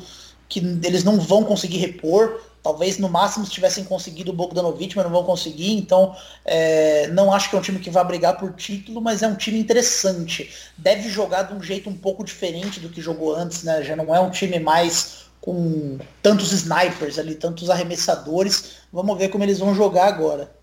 [0.49, 2.41] que eles não vão conseguir repor.
[2.63, 5.73] Talvez no máximo se tivessem conseguido o Bogdanovich, mas não vão conseguir.
[5.73, 9.29] Então, é, não acho que é um time que vai brigar por título, mas é
[9.29, 10.51] um time interessante.
[10.77, 13.83] Deve jogar de um jeito um pouco diferente do que jogou antes, né?
[13.83, 18.79] Já não é um time mais com tantos snipers ali, tantos arremessadores.
[18.93, 20.58] Vamos ver como eles vão jogar agora.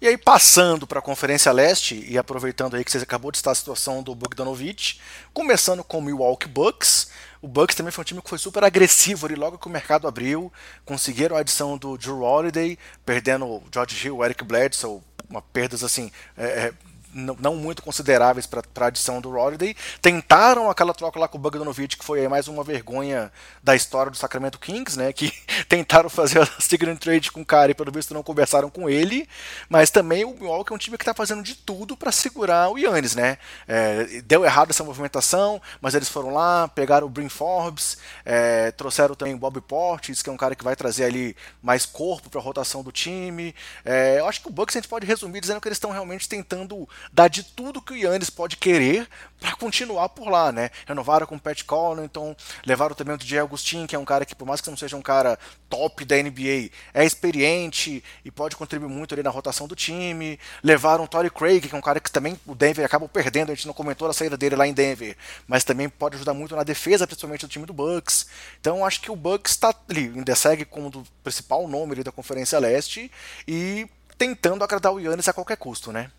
[0.00, 3.50] E aí, passando para a Conferência Leste, e aproveitando aí que você acabou de estar
[3.50, 4.98] a situação do Bogdanovich,
[5.34, 7.10] começando com o Milwaukee Bucks.
[7.42, 10.08] O Bucks também foi um time que foi super agressivo ali logo que o mercado
[10.08, 10.50] abriu.
[10.86, 15.84] Conseguiram a adição do Drew Holiday, perdendo o George Hill, o Eric Bledsoe, uma perdas
[15.84, 16.72] assim é, é
[17.12, 19.76] não muito consideráveis para a adição do Holiday.
[20.00, 23.32] Tentaram aquela troca lá com o Bogdanovic, que foi mais uma vergonha
[23.62, 25.12] da história do Sacramento Kings, né?
[25.12, 25.32] Que
[25.68, 29.28] tentaram fazer a Signature Trade com o cara e pelo visto não conversaram com ele.
[29.68, 32.78] Mas também o Milwaukee é um time que está fazendo de tudo para segurar o
[32.78, 33.38] Yannis, né?
[33.66, 39.14] É, deu errado essa movimentação, mas eles foram lá, pegaram o Brin Forbes, é, trouxeram
[39.14, 42.40] também o Bob Portis, que é um cara que vai trazer ali mais corpo para
[42.40, 43.54] a rotação do time.
[43.84, 46.28] É, eu acho que o Bucks a gente pode resumir dizendo que eles estão realmente
[46.28, 49.08] tentando dar de tudo que o Yannis pode querer
[49.40, 50.70] para continuar por lá, né?
[50.86, 52.36] Renovaram com o Pat Connaughton,
[52.66, 54.96] levaram também o DJ Agustin, que é um cara que, por mais que não seja
[54.96, 55.38] um cara
[55.68, 60.38] top da NBA, é experiente e pode contribuir muito ali na rotação do time.
[60.62, 63.54] Levaram o Torrey Craig, que é um cara que também o Denver acaba perdendo, a
[63.54, 66.62] gente não comentou a saída dele lá em Denver, mas também pode ajudar muito na
[66.62, 68.26] defesa, principalmente do time do Bucks.
[68.60, 72.58] Então acho que o Bucks está ali, ainda segue como o principal nome da Conferência
[72.58, 73.10] Leste
[73.46, 76.10] e tentando agradar o Yannis a qualquer custo, né?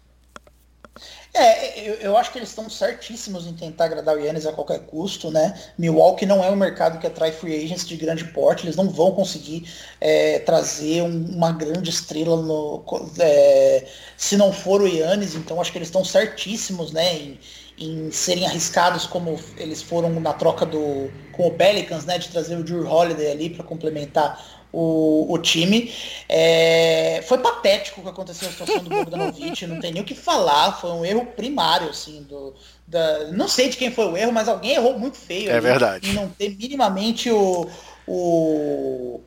[1.34, 4.80] É, eu, eu, acho que eles estão certíssimos em tentar agradar o Yannis a qualquer
[4.80, 5.58] custo, né?
[5.78, 9.14] Milwaukee não é um mercado que atrai free agents de grande porte, eles não vão
[9.14, 9.72] conseguir
[10.02, 12.84] é, trazer um, uma grande estrela no,
[13.18, 13.88] é,
[14.18, 17.16] se não for o Yannis, então acho que eles estão certíssimos, né?
[17.16, 17.40] Em,
[17.78, 22.18] em serem arriscados como eles foram na troca do com o Pelicans, né?
[22.18, 25.94] De trazer o Drew Holiday ali para complementar o, o time.
[26.28, 30.16] É, foi patético o que aconteceu na situação do Bogdanovich, não tem nem o que
[30.16, 32.54] falar, foi um erro primário, assim, do,
[32.88, 35.50] da, não sei de quem foi o erro, mas alguém errou muito feio.
[35.50, 36.10] É ali, verdade.
[36.10, 37.70] E não ter minimamente o,
[38.08, 39.22] o,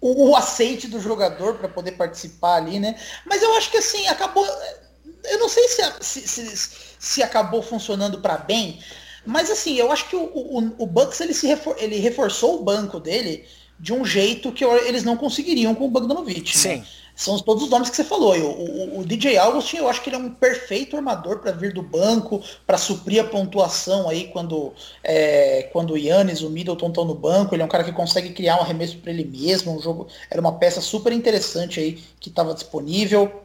[0.00, 2.96] o, o aceite do jogador para poder participar ali, né?
[3.24, 4.46] Mas eu acho que assim, acabou.
[5.24, 6.68] Eu não sei se, se, se,
[6.98, 8.78] se acabou funcionando para bem,
[9.24, 12.62] mas assim, eu acho que o, o, o Bucks ele, se refor, ele reforçou o
[12.62, 13.44] banco dele
[13.78, 16.56] de um jeito que eles não conseguiriam com o Bogdanovich.
[16.56, 16.62] Né?
[16.62, 16.80] Sim.
[16.80, 16.86] Né?
[17.16, 18.36] São todos os nomes que você falou.
[18.36, 21.72] O, o, o DJ Augustin, eu acho que ele é um perfeito armador para vir
[21.72, 27.06] do banco, para suprir a pontuação aí quando, é, quando o Yannis, o Middleton estão
[27.06, 27.54] no banco.
[27.54, 29.74] Ele é um cara que consegue criar um arremesso para ele mesmo.
[29.74, 33.42] Um jogo era uma peça super interessante aí que estava disponível.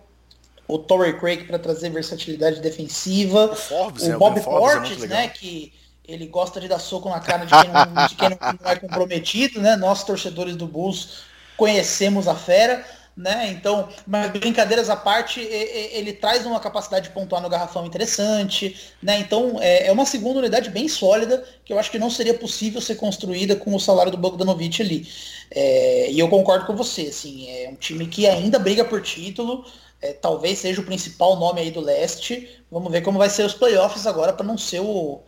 [0.67, 3.51] O Torrey Craig para trazer versatilidade defensiva.
[3.53, 5.27] O, Forbes, o Bob é, Portis, é né?
[5.29, 5.71] Que
[6.11, 9.61] ele gosta de dar soco na cara de quem não, de quem não é comprometido,
[9.61, 9.75] né?
[9.75, 11.23] Nós, torcedores do Bulls,
[11.55, 12.85] conhecemos a fera,
[13.15, 13.49] né?
[13.51, 19.19] Então, mas brincadeiras à parte, ele traz uma capacidade de pontuar no garrafão interessante, né?
[19.19, 22.81] Então, é, é uma segunda unidade bem sólida, que eu acho que não seria possível
[22.81, 25.07] ser construída com o salário do Bogdanovich ali.
[25.49, 29.65] É, e eu concordo com você, assim, é um time que ainda briga por título,
[30.01, 32.49] é, talvez seja o principal nome aí do leste.
[32.71, 35.21] Vamos ver como vai ser os playoffs agora para não ser o,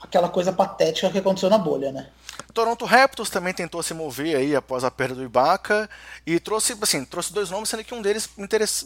[0.00, 2.08] aquela coisa patética que aconteceu na bolha, né?
[2.58, 5.88] Toronto Raptors também tentou se mover aí após a perda do Ibaka
[6.26, 8.28] e trouxe, assim, trouxe dois nomes, sendo que um deles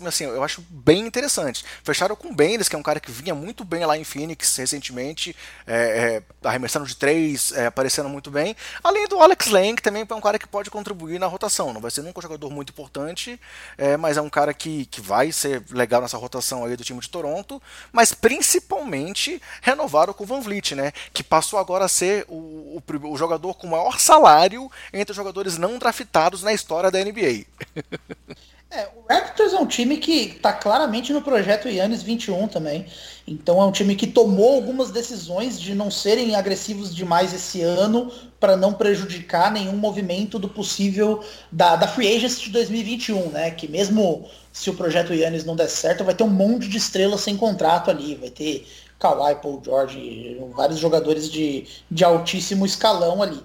[0.04, 1.64] assim, eu acho bem interessante.
[1.82, 4.54] Fecharam com o Baines, que é um cara que vinha muito bem lá em Phoenix
[4.58, 5.34] recentemente,
[5.66, 8.54] é, é, arremessando de três, é, aparecendo muito bem.
[8.84, 11.72] Além do Alex Lang, que também é um cara que pode contribuir na rotação.
[11.72, 13.40] Não vai ser nunca um jogador muito importante,
[13.78, 17.00] é, mas é um cara que, que vai ser legal nessa rotação aí do time
[17.00, 17.60] de Toronto.
[17.90, 20.92] Mas principalmente renovaram com o Van Vliet, né?
[21.14, 22.34] Que passou agora a ser o,
[22.76, 27.46] o, o jogador com maior salário entre os jogadores não draftados na história da NBA.
[28.74, 32.86] É, o Raptors é um time que está claramente no projeto Yannis 21 também.
[33.28, 38.10] Então é um time que tomou algumas decisões de não serem agressivos demais esse ano
[38.40, 43.50] para não prejudicar nenhum movimento do possível da, da Free Agency de 2021, né?
[43.50, 47.20] Que mesmo se o projeto Yannis não der certo, vai ter um monte de estrelas
[47.20, 48.14] sem contrato ali.
[48.14, 48.66] Vai ter
[49.02, 53.42] Kawhi, Paul George, vários jogadores de, de altíssimo escalão ali.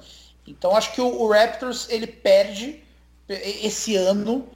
[0.48, 2.84] Então acho que o, o Raptors ele perde
[3.28, 4.48] esse ano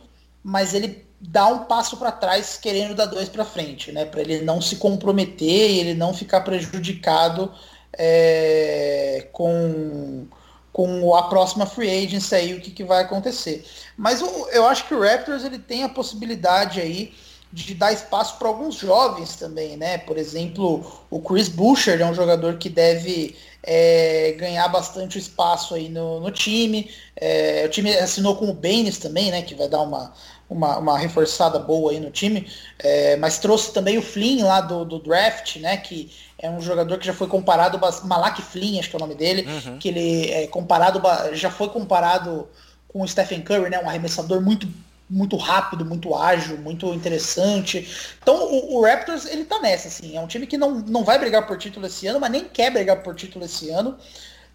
[0.43, 4.06] mas ele dá um passo para trás querendo dar dois para frente, né?
[4.06, 7.52] Para ele não se comprometer e ele não ficar prejudicado
[7.93, 10.26] é, com,
[10.74, 13.64] com a próxima free agency aí, o que, que vai acontecer.
[13.95, 17.14] Mas eu, eu acho que o Raptors ele tem a possibilidade aí
[17.54, 19.97] de dar espaço para alguns jovens também, né?
[19.97, 25.89] Por exemplo, o Chris Boucher é um jogador que deve é, ganhar bastante espaço aí
[25.89, 26.89] no, no time.
[27.16, 29.41] É, o time assinou com o Baines também, né?
[29.41, 30.14] Que vai dar uma,
[30.49, 32.47] uma, uma reforçada boa aí no time.
[32.80, 35.76] É, mas trouxe também o Flynn lá do, do draft, né?
[35.78, 39.16] Que é um jogador que já foi comparado, Malak Flynn, acho que é o nome
[39.16, 39.78] dele, uhum.
[39.78, 41.02] que ele é comparado,
[41.34, 42.47] já foi comparado
[42.88, 43.80] com o Stephen Curry, né?
[43.80, 44.68] Um arremessador muito
[45.12, 48.16] muito rápido, muito ágil, muito interessante.
[48.22, 51.20] Então o, o, Raptors ele tá nessa, assim, é um time que não, não vai
[51.20, 53.97] brigar por título esse ano, mas nem quer brigar por título esse ano.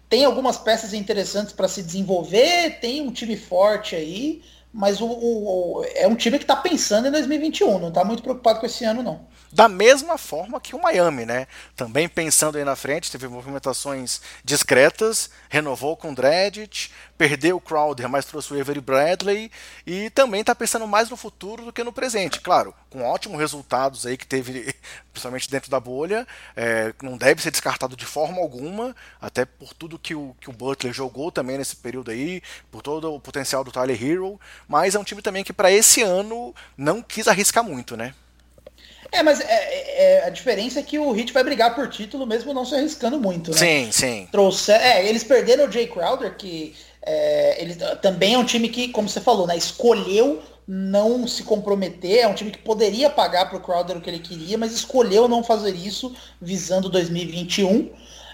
[0.09, 4.41] Tem algumas peças interessantes para se desenvolver, tem um time forte aí,
[4.73, 8.59] mas o, o, é um time que está pensando em 2021, não está muito preocupado
[8.59, 9.27] com esse ano não.
[9.51, 11.47] Da mesma forma que o Miami, né?
[11.75, 18.07] Também pensando aí na frente, teve movimentações discretas, renovou com o Dredit, perdeu o Crowder,
[18.07, 19.51] mas trouxe o Avery Bradley
[19.85, 22.39] e também está pensando mais no futuro do que no presente.
[22.39, 24.73] Claro, com ótimos resultados aí que teve,
[25.11, 29.97] principalmente dentro da bolha, é, não deve ser descartado de forma alguma, até por tudo
[29.97, 32.41] que o, que o Butler jogou também nesse período aí,
[32.71, 36.01] por todo o potencial do Tyler Hero, mas é um time também que para esse
[36.03, 38.13] ano não quis arriscar muito, né?
[39.11, 42.25] É, mas é, é, é, a diferença é que o Heat vai brigar por título
[42.25, 43.57] mesmo não se arriscando muito, né?
[43.57, 44.27] Sim, sim.
[44.31, 48.89] Trouxe, é, eles perderam o Jay Crowder, que é, ele também é um time que,
[48.89, 52.19] como você falou, né, escolheu não se comprometer.
[52.19, 55.27] É um time que poderia pagar para o Crowder o que ele queria, mas escolheu
[55.27, 57.89] não fazer isso visando 2021.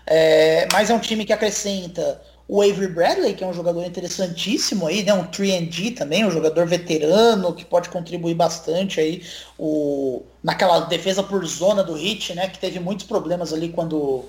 [0.08, 4.88] É, mas é um time que acrescenta o Avery Bradley, que é um jogador interessantíssimo
[4.88, 5.14] aí, né?
[5.14, 9.24] Um 3D também, um jogador veterano que pode contribuir bastante aí
[9.58, 12.48] o, naquela defesa por zona do Hit, né?
[12.48, 14.26] Que teve muitos problemas ali quando,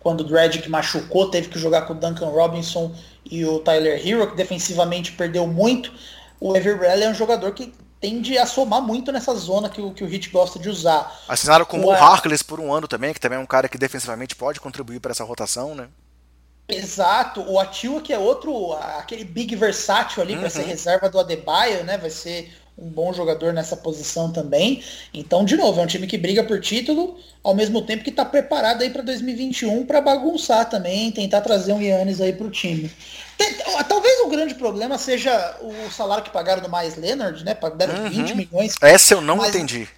[0.00, 2.94] quando o Dredd machucou, teve que jogar com o Duncan Robinson
[3.30, 5.92] e o Tyler Hero, que defensivamente perdeu muito.
[6.40, 9.92] O Avery Bradley é um jogador que tende a somar muito nessa zona que o,
[9.92, 11.20] que o Hit gosta de usar.
[11.28, 13.78] Assinaram com o, o Harkless por um ano também, que também é um cara que
[13.78, 15.88] defensivamente pode contribuir para essa rotação, né?
[16.68, 20.40] Exato, o Atua que é outro, aquele big versátil ali uhum.
[20.40, 21.96] para ser reserva do Adebayo, né?
[21.96, 24.82] Vai ser um bom jogador nessa posição também.
[25.12, 28.24] Então, de novo, é um time que briga por título, ao mesmo tempo que está
[28.24, 32.90] preparado aí para 2021 para bagunçar também, tentar trazer um Yannis aí para o time.
[33.88, 37.54] Talvez o grande problema seja o salário que pagaram do Mais Leonard, né?
[37.54, 38.10] Pagaram uhum.
[38.10, 38.74] 20 milhões.
[38.80, 39.54] Essa eu não mas...
[39.54, 39.88] entendi.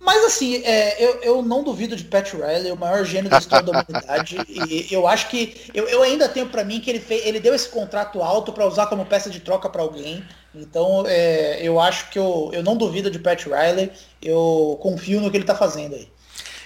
[0.00, 3.66] Mas assim, é, eu, eu não duvido de Pat Riley, o maior gênio da história
[3.66, 4.38] da humanidade.
[4.48, 5.70] e eu acho que.
[5.74, 8.66] Eu, eu ainda tenho para mim que ele, fez, ele deu esse contrato alto para
[8.66, 10.24] usar como peça de troca para alguém.
[10.54, 13.92] Então é, eu acho que eu, eu não duvido de Pat Riley.
[14.22, 16.08] Eu confio no que ele tá fazendo aí.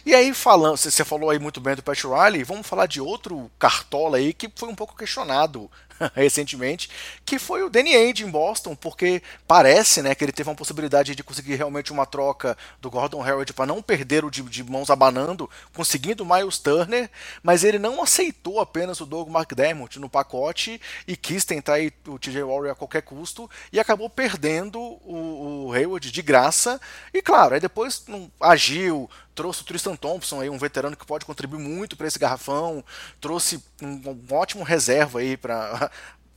[0.06, 3.50] E aí, falando, você falou aí muito bem do Pat Riley, vamos falar de outro
[3.58, 5.70] cartola aí que foi um pouco questionado
[6.14, 6.90] recentemente,
[7.24, 11.14] que foi o Danny Ainge em Boston, porque parece né, que ele teve uma possibilidade
[11.14, 14.90] de conseguir realmente uma troca do Gordon Hayward para não perder o de, de, mãos
[14.90, 17.10] abanando, conseguindo o Miles Turner,
[17.42, 22.42] mas ele não aceitou apenas o Doug McDermott no pacote e quis tentar o TJ
[22.42, 26.80] Warrior a qualquer custo e acabou perdendo o, o Hayward de graça.
[27.12, 31.24] E claro, aí depois um, agiu, trouxe o Tristan Thompson, aí, um veterano que pode
[31.24, 32.84] contribuir muito para esse garrafão,
[33.20, 35.90] trouxe um, um ótimo reserva aí para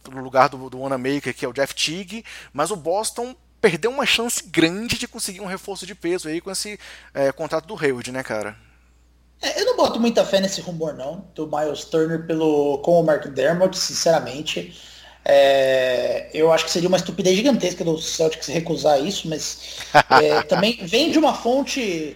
[0.09, 4.05] no lugar do, do Wanamaker, que é o Jeff Teague, mas o Boston perdeu uma
[4.05, 6.79] chance grande de conseguir um reforço de peso aí com esse
[7.13, 8.55] é, contrato do Hayward, né, cara?
[9.41, 13.03] É, eu não boto muita fé nesse rumor não, do Miles Turner pelo, com o
[13.03, 14.75] Mark Dermott, sinceramente.
[15.23, 19.79] É, eu acho que seria uma estupidez gigantesca do Celtics recusar isso, mas
[20.09, 22.15] é, também vem de uma fonte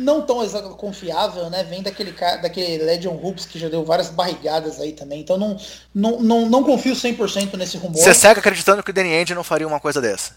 [0.00, 1.62] não tão confiável, né?
[1.64, 5.20] Vem daquele daquele Legion Hoops que já deu várias barrigadas aí também.
[5.20, 5.56] Então não,
[5.94, 7.98] não, não, não confio 100% nesse rumor.
[7.98, 10.36] Você segue acreditando que o Danny Ainge não faria uma coisa dessa?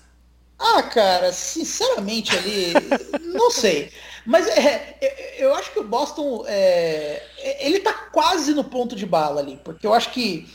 [0.59, 2.73] Ah, cara, sinceramente ali,
[3.33, 3.91] não sei.
[4.25, 4.97] Mas é,
[5.37, 7.21] eu acho que o Boston, é,
[7.59, 10.47] ele tá quase no ponto de bala ali, porque eu acho que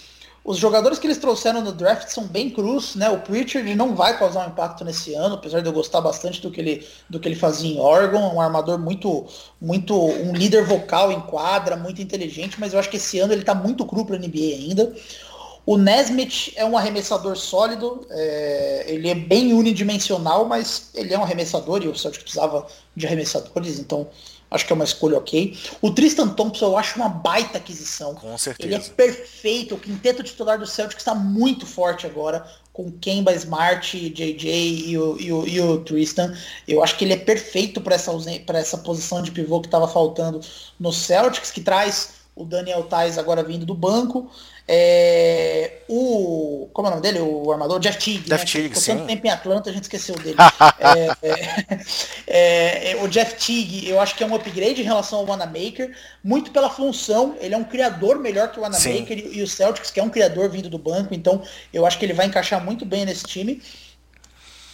[0.49, 3.11] os jogadores que eles trouxeram no draft são bem crus, né?
[3.11, 6.51] O Pritchard não vai causar um impacto nesse ano, apesar de eu gostar bastante do
[6.51, 9.27] que ele, do que ele fazia em Oregon, um armador muito,
[9.61, 13.45] muito, um líder vocal em quadra, muito inteligente, mas eu acho que esse ano ele
[13.45, 14.97] tá muito cru para NBA ainda.
[15.67, 21.25] O Nesmith é um arremessador sólido, é, ele é bem unidimensional, mas ele é um
[21.25, 24.09] arremessador e o Celtic precisava de arremessadores, então
[24.51, 25.57] acho que é uma escolha ok.
[25.81, 28.15] O Tristan Thompson eu acho uma baita aquisição.
[28.15, 28.69] Com certeza.
[28.69, 34.11] Ele é perfeito, o quinteto titular do Celtic está muito forte agora, com Kemba Smart,
[34.11, 36.37] JJ e o, e o, e o Tristan.
[36.67, 38.13] Eu acho que ele é perfeito para essa,
[38.55, 40.41] essa posição de pivô que estava faltando
[40.79, 44.31] no Celtics, que traz o Daniel Tais agora vindo do banco.
[44.71, 46.69] É, o.
[46.75, 47.21] Como é o nome dele?
[47.21, 48.29] O armador Jeff Teague.
[48.29, 48.51] Jeff né?
[48.53, 50.37] Teague, Ficou tanto tempo em Atlanta, a gente esqueceu dele.
[50.79, 51.81] é,
[52.27, 55.97] é, é, o Jeff Teague, eu acho que é um upgrade em relação ao Wanamaker,
[56.23, 57.35] muito pela função.
[57.41, 60.11] Ele é um criador melhor que o Wanamaker e, e o Celtics, que é um
[60.11, 61.43] criador vindo do banco, então
[61.73, 63.63] eu acho que ele vai encaixar muito bem nesse time.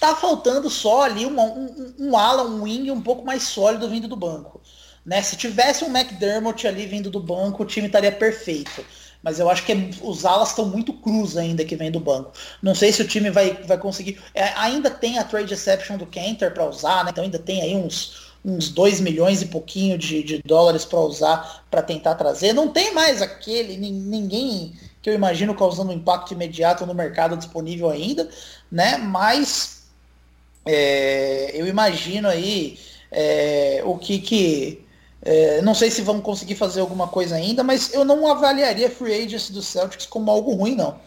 [0.01, 4.09] Tá faltando só ali uma, um, um ala, um wing um pouco mais sólido vindo
[4.09, 4.61] do banco.
[5.07, 5.23] Né?
[5.23, 8.85] Se tivesse um McDermott ali vindo do banco, o time estaria perfeito
[9.25, 12.33] mas eu acho que é, os alas estão muito cruz ainda que vem do banco.
[12.63, 14.21] Não sei se o time vai, vai conseguir.
[14.35, 17.11] É, ainda tem a trade exception do Cantor para usar, né?
[17.11, 21.65] Então ainda tem aí uns, uns 2 milhões e pouquinho de, de dólares para usar
[21.71, 22.53] para tentar trazer.
[22.53, 27.89] Não tem mais aquele, ninguém que eu imagino causando um impacto imediato no mercado disponível
[27.89, 28.29] ainda,
[28.71, 28.99] né?
[28.99, 29.87] Mas
[30.67, 32.79] é, eu imagino aí
[33.11, 34.84] é, o que que
[35.25, 39.25] é, não sei se vão conseguir fazer alguma coisa ainda, mas eu não avaliaria free
[39.25, 40.99] agency do Celtics como algo ruim, não.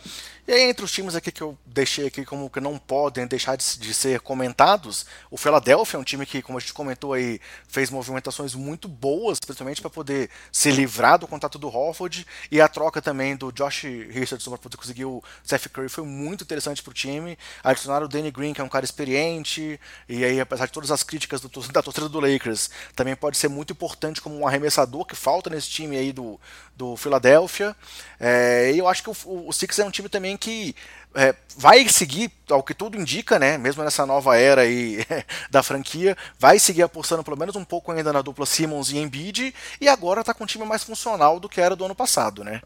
[0.48, 3.58] E aí, entre os times aqui que eu deixei aqui como que não podem deixar
[3.58, 7.42] de, de, ser comentados, o Philadelphia é um time que, como a gente comentou aí,
[7.68, 12.68] fez movimentações muito boas, principalmente para poder se livrar do contato do Horford e a
[12.70, 16.92] troca também do Josh Richardson para poder conseguir o Seth Curry foi muito interessante para
[16.92, 17.38] o time.
[17.62, 19.78] Adicionaram o Danny Green, que é um cara experiente,
[20.08, 23.50] e aí, apesar de todas as críticas do, da torcida do Lakers, também pode ser
[23.50, 26.40] muito importante como um arremessador que falta nesse time aí do,
[26.74, 27.76] do Philadelphia.
[28.20, 30.76] É, eu acho que o, o Six é um time também que
[31.14, 35.06] é, vai seguir, ao que tudo indica, né, mesmo nessa nova era aí
[35.50, 39.54] da franquia, vai seguir apostando pelo menos um pouco ainda na dupla Simmons e Embiid,
[39.80, 42.62] e agora está com um time mais funcional do que era do ano passado, né?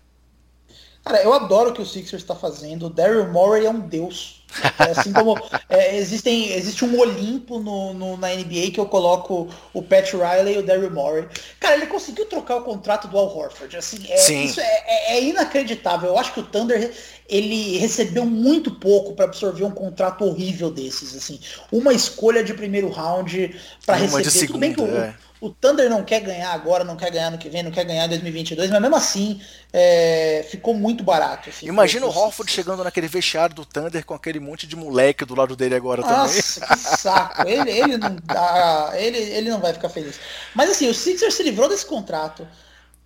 [1.04, 2.86] Cara, eu adoro o que o Sixers está fazendo.
[2.86, 4.41] O Daryl Morey é um deus.
[4.80, 5.39] É assim como
[5.70, 10.56] é, existem, existe um Olimpo no, no, na NBA que eu coloco o Pat Riley
[10.56, 11.28] e o Daryl Morey.
[11.60, 13.78] Cara, ele conseguiu trocar o contrato do Al Horford.
[13.78, 16.10] Assim, é, isso é, é, é, inacreditável.
[16.10, 16.91] Eu acho que o Thunder
[17.28, 21.16] ele recebeu muito pouco para absorver um contrato horrível desses.
[21.16, 21.39] Assim,
[21.72, 24.30] uma escolha de primeiro round para receber.
[24.30, 25.16] Segunda, Tudo bem que o, é.
[25.42, 28.06] O Thunder não quer ganhar agora, não quer ganhar no que vem, não quer ganhar
[28.06, 29.42] em 2022, mas mesmo assim
[29.74, 31.50] é, ficou muito barato.
[31.50, 35.34] Assim, Imagina o Horford chegando naquele vestiário do Thunder com aquele monte de moleque do
[35.34, 36.78] lado dele agora Nossa, também.
[36.78, 37.48] que saco.
[37.48, 40.20] Ele, ele, não, ah, ele, ele não vai ficar feliz.
[40.54, 42.48] Mas assim, o Sixers se livrou desse contrato.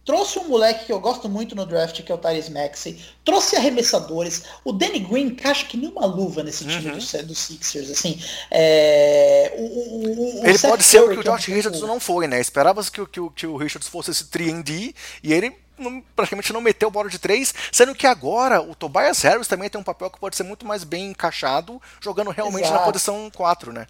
[0.06, 3.04] Trouxe um moleque que eu gosto muito no draft, que é o Tyrese Maxey.
[3.24, 4.44] Trouxe arremessadores.
[4.64, 7.00] O Danny Green encaixa que nem uma luva nesse time uhum.
[7.00, 7.90] do, do, Sixers.
[7.90, 9.56] Assim, é...
[9.58, 12.40] o, o, o ele pode ser o que o Josh é Richards não foi, né?
[12.40, 14.94] Esperava-se que, que, que, o Richards fosse esse 3D
[15.24, 19.48] e ele não, praticamente não meteu bola de três, sendo que agora o Tobias Harris
[19.48, 22.80] também tem um papel que pode ser muito mais bem encaixado, jogando realmente Exato.
[22.80, 23.88] na posição 4, né?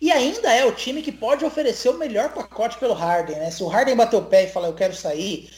[0.00, 3.50] E ainda é o time que pode oferecer o melhor pacote pelo Harden, né?
[3.50, 5.50] Se o Harden bater o pé e falar eu quero sair,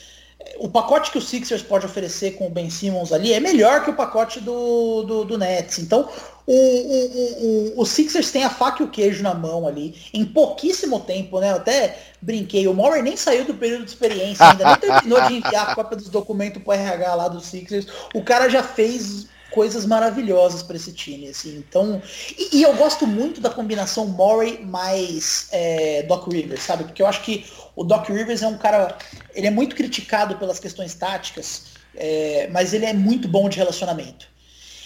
[0.59, 3.91] o pacote que o Sixers pode oferecer com o Ben Simmons ali é melhor que
[3.91, 5.79] o pacote do, do, do Nets.
[5.79, 6.09] Então,
[6.47, 10.25] o, o, o, o, Sixers tem a faca e o queijo na mão ali, em
[10.25, 11.51] pouquíssimo tempo, né?
[11.51, 15.35] Eu até brinquei, o Maurer nem saiu do período de experiência ainda, nem terminou de
[15.35, 17.87] enviar a cópia dos documentos para RH lá do Sixers.
[18.15, 21.57] O cara já fez coisas maravilhosas para esse time, assim.
[21.57, 22.03] Então,
[22.37, 26.85] e, e, eu gosto muito da combinação Murray mais é, Doc Rivers, sabe?
[26.85, 27.45] Porque eu acho que
[27.77, 28.97] o Doc Rivers é um cara,
[29.35, 34.33] ele é muito criticado pelas questões táticas, é, mas ele é muito bom de relacionamento.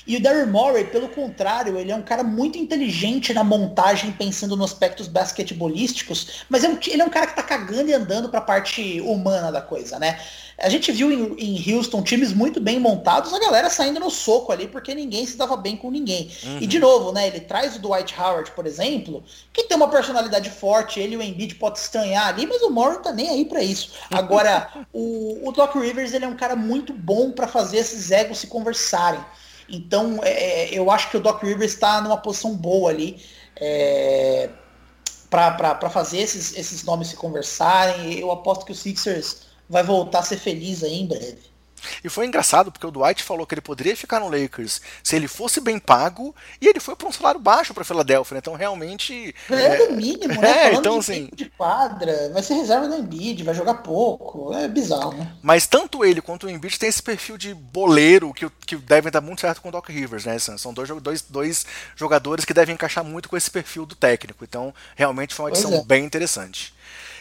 [0.07, 4.57] E o Daryl Morey, pelo contrário, ele é um cara muito inteligente na montagem, pensando
[4.57, 8.29] nos aspectos basquetebolísticos, mas é um, ele é um cara que tá cagando e andando
[8.29, 10.21] pra parte humana da coisa, né?
[10.59, 14.51] A gente viu em, em, Houston times muito bem montados, a galera saindo no soco
[14.51, 16.31] ali, porque ninguém se dava bem com ninguém.
[16.45, 16.59] Uhum.
[16.63, 20.49] E de novo, né, ele traz o Dwight Howard, por exemplo, que tem uma personalidade
[20.49, 23.63] forte, ele e o Embiid pode estranhar ali, mas o Morrow tá nem aí para
[23.63, 23.93] isso.
[24.11, 28.39] Agora, o, o Doc Rivers, ele é um cara muito bom para fazer esses egos
[28.39, 29.21] se conversarem.
[29.69, 33.23] Então, é, é eu acho que o Doc Rivers está numa posição boa ali.
[33.59, 34.49] É,
[35.29, 38.19] para fazer esses, esses nomes se conversarem.
[38.19, 41.57] Eu aposto que o Sixers vai voltar a ser feliz aí em breve.
[42.03, 45.29] E foi engraçado porque o Dwight falou que ele poderia ficar no Lakers se ele
[45.29, 48.35] fosse bem pago e ele foi para um salário baixo para Philadelphia.
[48.35, 48.39] Né?
[48.39, 50.47] Então realmente é, é mínimo, né?
[50.57, 54.55] É, Falando então de assim, de quadra, vai ser reserva do Embiid, vai jogar pouco,
[54.55, 55.33] é bizarro, né?
[55.43, 59.21] Mas tanto ele quanto o Embiid tem esse perfil de boleiro que, que devem dar
[59.21, 60.39] muito certo com o Doc Rivers, né?
[60.39, 64.45] São dois, dois, dois jogadores que devem encaixar muito com esse perfil do técnico.
[64.45, 65.85] Então realmente foi uma edição é.
[65.85, 66.75] bem interessante.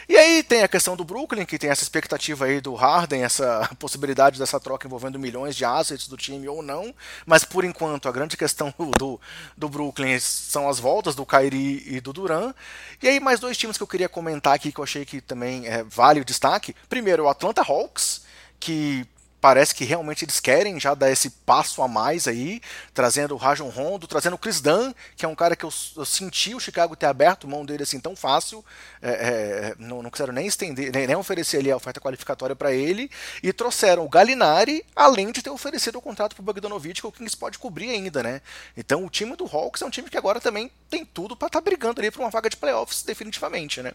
[0.08, 3.68] E aí tem a questão do Brooklyn, que tem essa expectativa aí do Harden, essa
[3.78, 6.94] possibilidade dessa troca envolvendo milhões de assets do time ou não.
[7.24, 9.20] Mas por enquanto a grande questão do,
[9.56, 12.54] do Brooklyn são as voltas do Kyrie e do Duran.
[13.02, 15.66] E aí mais dois times que eu queria comentar aqui que eu achei que também
[15.66, 16.74] é, vale o destaque.
[16.88, 18.22] Primeiro, o Atlanta Hawks,
[18.60, 19.06] que
[19.40, 22.60] parece que realmente eles querem já dar esse passo a mais aí,
[22.94, 26.04] trazendo o Rajon Rondo, trazendo o Chris Dunn, que é um cara que eu, eu
[26.04, 28.64] senti o Chicago ter aberto mão dele assim tão fácil,
[29.00, 32.72] é, é, não, não quiseram nem estender, nem, nem oferecer ali a oferta qualificatória para
[32.72, 33.10] ele,
[33.42, 37.12] e trouxeram o Galinari, além de ter oferecido o contrato para o Bogdanovic, que o
[37.12, 38.40] Kings pode cobrir ainda, né?
[38.76, 41.60] Então o time do Hawks é um time que agora também tem tudo para estar
[41.60, 43.92] tá brigando ali por uma vaga de playoffs definitivamente, né?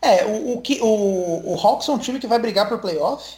[0.00, 3.36] É, o, o, o, o Hawks é um time que vai brigar por playoff,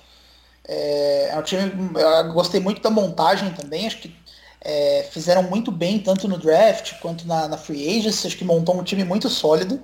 [0.66, 4.14] é, é um time, eu gostei muito da montagem também, acho que
[4.60, 8.78] é, fizeram muito bem tanto no draft quanto na, na free agency, acho que montou
[8.78, 9.82] um time muito sólido.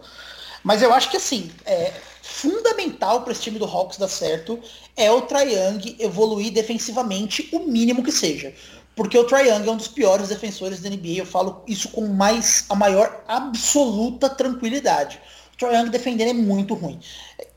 [0.63, 4.59] Mas eu acho que assim, é, fundamental para esse time do Hawks dar certo
[4.97, 8.53] é o Triang evoluir defensivamente o mínimo que seja.
[8.95, 12.65] Porque o Triang é um dos piores defensores da NBA, eu falo isso com mais
[12.69, 15.21] a maior absoluta tranquilidade.
[15.57, 17.01] Trae Young defendendo é muito ruim.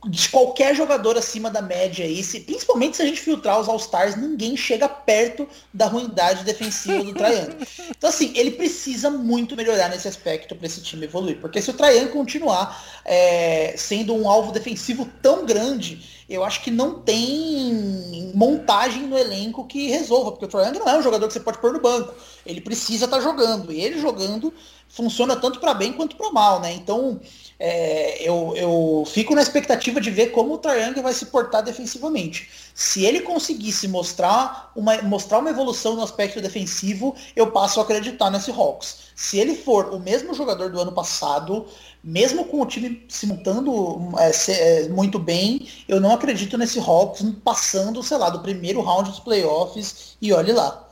[0.07, 4.15] De qualquer jogador acima da média aí, se, principalmente se a gente filtrar os All-Stars,
[4.15, 7.67] ninguém chega perto da ruindade defensiva do Trae Young.
[7.89, 11.39] Então, assim, ele precisa muito melhorar nesse aspecto para esse time evoluir.
[11.41, 16.61] Porque se o Trae Young continuar é, sendo um alvo defensivo tão grande, eu acho
[16.61, 20.31] que não tem montagem no elenco que resolva.
[20.31, 22.13] Porque o Trae Young não é um jogador que você pode pôr no banco.
[22.45, 23.73] Ele precisa estar tá jogando.
[23.73, 24.53] E ele jogando
[24.89, 26.73] funciona tanto para bem quanto para mal, né?
[26.73, 27.21] Então
[27.59, 32.49] é, eu, eu fico na expectativa de ver como o Triangle vai se portar defensivamente.
[32.73, 38.31] Se ele conseguisse mostrar uma, mostrar uma evolução no aspecto defensivo, eu passo a acreditar
[38.31, 39.09] nesse Hawks.
[39.15, 41.67] Se ele for o mesmo jogador do ano passado,
[42.03, 46.79] mesmo com o time se montando é, se, é, muito bem, eu não acredito nesse
[46.79, 50.88] Hawks passando, sei lá, do primeiro round dos playoffs e olhe lá.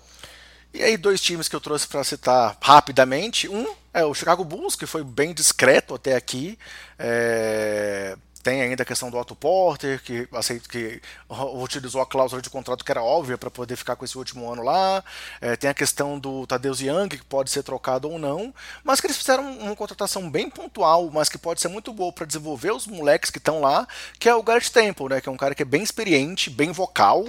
[0.77, 3.49] E aí, dois times que eu trouxe para citar rapidamente.
[3.49, 6.55] Um é o Chicago Bulls, que foi bem discreto até aqui.
[6.99, 8.15] É...
[8.47, 12.85] Tem ainda a questão do Otto Porter, que, aceito, que utilizou a cláusula de contrato
[12.85, 15.03] que era óbvia para poder ficar com esse último ano lá.
[15.41, 18.53] É, tem a questão do Tadeusz Young, que pode ser trocado ou não.
[18.85, 22.25] Mas que eles fizeram uma contratação bem pontual, mas que pode ser muito boa para
[22.25, 23.85] desenvolver os moleques que estão lá,
[24.17, 26.71] que é o Garrett Temple, né, que é um cara que é bem experiente, bem
[26.71, 27.25] vocal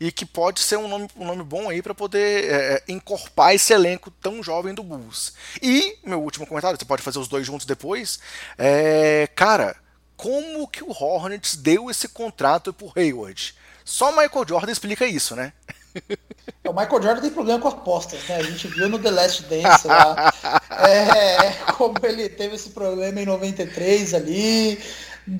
[0.00, 3.54] e que pode ser um nome, um nome bom aí para poder é, é, encorpar
[3.54, 5.34] esse elenco tão jovem do Bulls.
[5.60, 8.18] E, meu último comentário, você pode fazer os dois juntos depois,
[8.56, 9.76] é, cara,
[10.22, 13.56] como que o Hornets deu esse contrato pro Hayward?
[13.84, 15.52] Só Michael Jordan explica isso, né?
[16.62, 18.36] É, o Michael Jordan tem problema com apostas, né?
[18.36, 20.32] A gente viu no The Last Dance lá.
[20.72, 24.82] É, como ele teve esse problema em 93 ali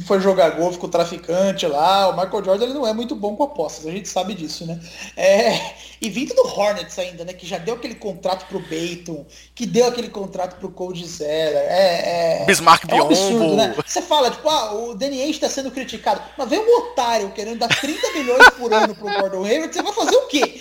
[0.06, 2.08] foi jogar golfe com o traficante lá.
[2.08, 4.80] O Michael Jordan ele não é muito bom com apostas, a gente sabe disso, né?
[5.16, 7.32] É, e vindo do Hornets ainda, né?
[7.32, 11.58] Que já deu aquele contrato pro Beiton, que deu aquele contrato pro Cold Zera.
[11.58, 13.74] É, é, Bismarck é um absurdo, né?
[13.84, 16.22] Você fala, tipo, ah, o Danny Ainge tá sendo criticado.
[16.38, 19.92] Mas vem um otário querendo dar 30 milhões por ano pro Gordon Hayward, você vai
[19.92, 20.60] fazer o quê?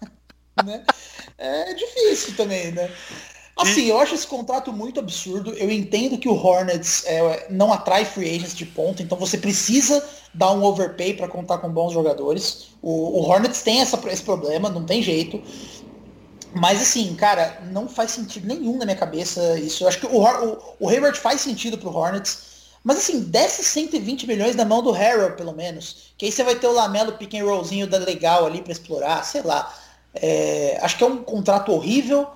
[0.64, 0.82] né?
[1.38, 2.90] É difícil também, né?
[3.56, 5.52] Assim, eu acho esse contrato muito absurdo.
[5.54, 10.06] Eu entendo que o Hornets é, não atrai free agents de ponta, então você precisa
[10.34, 12.66] dar um overpay para contar com bons jogadores.
[12.82, 15.42] O, o Hornets tem essa, esse problema, não tem jeito.
[16.54, 19.84] Mas assim, cara, não faz sentido nenhum na minha cabeça isso.
[19.84, 22.56] Eu acho que o, o, o Hayward faz sentido pro Hornets.
[22.84, 26.12] Mas assim, desce 120 milhões na mão do Harold, pelo menos.
[26.18, 29.24] Que aí você vai ter o Lamelo pick and rollzinho da legal ali para explorar,
[29.24, 29.74] sei lá.
[30.14, 32.28] É, acho que é um contrato horrível,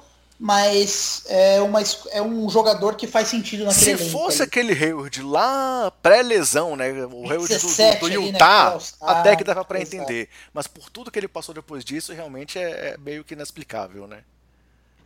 [0.42, 1.82] mas é, uma,
[2.12, 4.48] é um jogador que faz sentido naquele Se fosse ali.
[4.48, 6.90] aquele Hayward lá pré-lesão, né?
[6.90, 10.30] O Hayward do, do, do Utah, né, até que dava para entender.
[10.54, 14.20] Mas por tudo que ele passou depois disso, realmente é, é meio que inexplicável, né?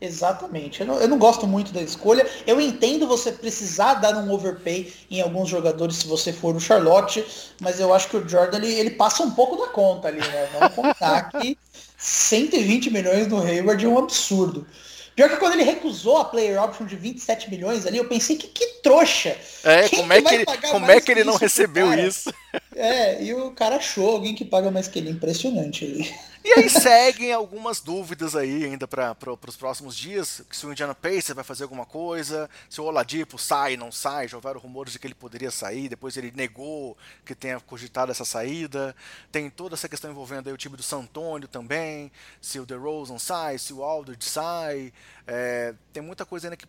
[0.01, 0.82] Exatamente.
[0.82, 2.24] Eu não, eu não, gosto muito da escolha.
[2.47, 7.26] Eu entendo você precisar dar um overpay em alguns jogadores se você for o Charlotte,
[7.61, 10.49] mas eu acho que o Jordan ele, ele passa um pouco da conta ali, né?
[10.53, 11.59] Vamos contar que
[11.98, 14.65] 120 milhões no Hayward é um absurdo.
[15.15, 18.49] Pior que quando ele recusou a player option de 27 milhões ali, eu pensei que
[18.49, 19.36] que trouxa.
[19.62, 22.32] É, Quem como é que, ele, como é que ele não recebeu isso?
[22.74, 25.11] É, e o cara achou alguém que paga mais que ele.
[25.11, 26.15] Impressionante ali.
[26.46, 29.16] E aí seguem algumas dúvidas aí ainda para
[29.48, 30.42] os próximos dias.
[30.52, 34.28] Se o Indiana Pacers vai fazer alguma coisa, se o Oladipo sai, não sai.
[34.28, 38.26] Já houveram rumores de que ele poderia sair, depois ele negou que tenha cogitado essa
[38.26, 38.94] saída.
[39.32, 42.12] Tem toda essa questão envolvendo o time do San Antonio também,
[42.42, 44.92] se o DeRozan sai, se o Aldridge sai.
[45.26, 46.66] É, tem muita coisa ainda que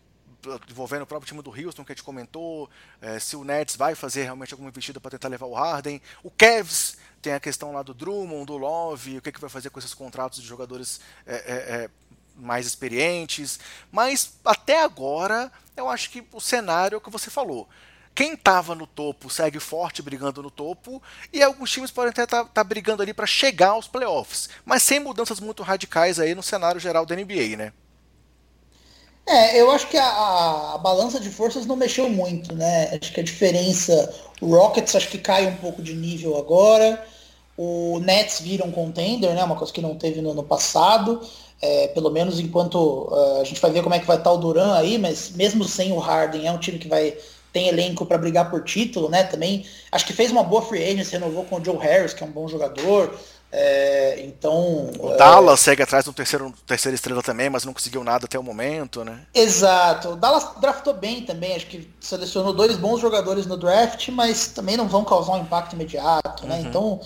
[0.70, 2.70] envolvendo o próprio time do Houston que a gente comentou,
[3.00, 6.00] é, se o Nets vai fazer realmente alguma investida para tentar levar o Harden.
[6.22, 6.96] O Cavs
[7.26, 9.92] tem a questão lá do Drummond, do Love, o que, que vai fazer com esses
[9.92, 11.90] contratos de jogadores é, é, é,
[12.36, 13.58] mais experientes.
[13.90, 17.68] Mas até agora, eu acho que o cenário é que você falou.
[18.14, 22.44] Quem estava no topo segue forte brigando no topo, e alguns times podem até estar
[22.44, 26.44] tá, tá brigando ali para chegar aos playoffs, mas sem mudanças muito radicais aí no
[26.44, 27.72] cenário geral da NBA, né?
[29.28, 32.96] É, eu acho que a, a, balança de forças não mexeu muito, né?
[32.96, 37.04] Acho que a diferença, o Rockets acho que cai um pouco de nível agora,
[37.56, 39.42] o Nets vira um contender, né?
[39.42, 41.20] Uma coisa que não teve no ano passado,
[41.60, 44.36] é, pelo menos enquanto uh, a gente vai ver como é que vai estar o
[44.36, 47.16] Duran aí, mas mesmo sem o Harden é um time que vai
[47.56, 49.22] tem elenco para brigar por título, né?
[49.24, 52.26] Também acho que fez uma boa free agency, renovou com o Joe Harris, que é
[52.26, 53.18] um bom jogador.
[53.50, 54.90] É, então.
[54.98, 55.16] O é...
[55.16, 59.02] Dallas segue atrás do terceiro, terceira estrela também, mas não conseguiu nada até o momento,
[59.02, 59.20] né?
[59.32, 60.10] Exato.
[60.10, 64.76] O Dallas draftou bem também, acho que selecionou dois bons jogadores no draft, mas também
[64.76, 66.56] não vão causar um impacto imediato, né?
[66.56, 66.66] Uhum.
[66.66, 67.00] Então.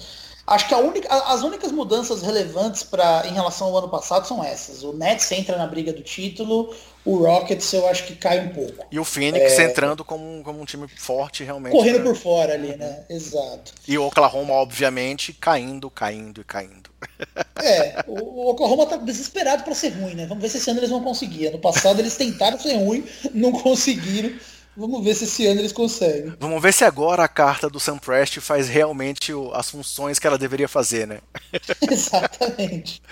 [0.51, 4.83] Acho que única, as únicas mudanças relevantes para em relação ao ano passado são essas.
[4.83, 6.75] O Nets entra na briga do título,
[7.05, 8.85] o Rockets eu acho que cai um pouco.
[8.91, 9.71] E o Phoenix é...
[9.71, 11.71] entrando como, como um time forte realmente.
[11.71, 12.05] Correndo né?
[12.05, 13.05] por fora ali, né?
[13.09, 13.73] Exato.
[13.87, 16.91] E o Oklahoma, obviamente, caindo, caindo e caindo.
[17.63, 20.25] É, o Oklahoma tá desesperado para ser ruim, né?
[20.25, 21.49] Vamos ver se esse ano eles vão conseguir.
[21.49, 23.05] Ano passado eles tentaram ser ruim,
[23.35, 24.33] não conseguiram.
[24.81, 26.35] Vamos ver se esse ano eles conseguem.
[26.41, 30.27] Vamos ver se agora a carta do Sam Prest faz realmente o, as funções que
[30.27, 31.19] ela deveria fazer, né?
[31.91, 33.03] Exatamente.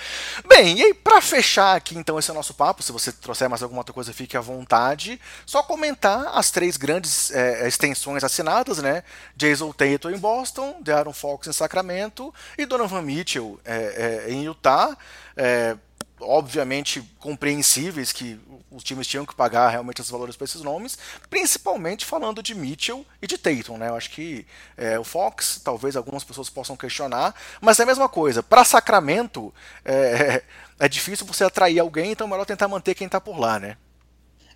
[0.48, 3.50] Bem, e aí para fechar aqui então esse é o nosso papo, se você trouxer
[3.50, 5.20] mais alguma outra coisa, fique à vontade.
[5.44, 9.02] Só comentar as três grandes é, extensões assinadas, né?
[9.36, 14.96] Jason Tatum em Boston, De'Aaron Fox em Sacramento e Donovan Mitchell é, é, em Utah.
[15.36, 15.76] É,
[16.20, 18.40] obviamente compreensíveis que
[18.70, 20.98] os times tinham que pagar realmente os valores para esses nomes,
[21.30, 23.88] principalmente falando de Mitchell e de Tatum, né?
[23.88, 24.46] Eu acho que
[24.76, 28.42] é, o Fox, talvez algumas pessoas possam questionar, mas é a mesma coisa.
[28.42, 29.52] Para Sacramento,
[29.84, 30.42] é,
[30.78, 33.76] é difícil você atrair alguém, então é melhor tentar manter quem está por lá, né?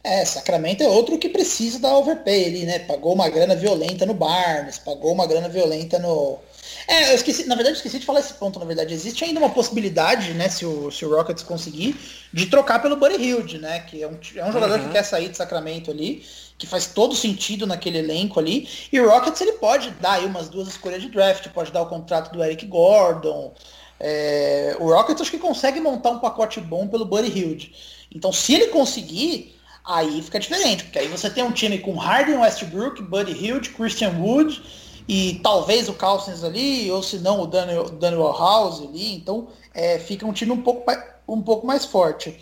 [0.04, 2.80] É, Sacramento é outro que precisa da overpay ali, né?
[2.80, 6.40] Pagou uma grana violenta no Barnes, pagou uma grana violenta no,
[6.86, 8.92] é, eu esqueci, na verdade, esqueci de falar esse ponto, na verdade.
[8.92, 11.96] Existe ainda uma possibilidade, né, se o, se o Rockets conseguir,
[12.32, 13.80] de trocar pelo Buddy Hilde, né?
[13.80, 14.86] Que é um, é um jogador uhum.
[14.86, 16.24] que quer sair de Sacramento ali,
[16.58, 18.68] que faz todo sentido naquele elenco ali.
[18.92, 21.86] E o Rockets ele pode dar aí umas duas escolhas de draft, pode dar o
[21.86, 23.54] contrato do Eric Gordon.
[24.00, 27.74] É, o Rockets acho que consegue montar um pacote bom pelo Buddy Hilde.
[28.14, 32.38] Então, se ele conseguir, aí fica diferente, porque aí você tem um time com Harden,
[32.38, 34.62] Westbrook, Buddy Hilde, Christian Wood
[35.08, 39.98] e talvez o Cousins ali, ou se não o Daniel, Daniel House ali, então é,
[39.98, 40.84] fica um time um pouco,
[41.28, 42.38] um pouco mais forte.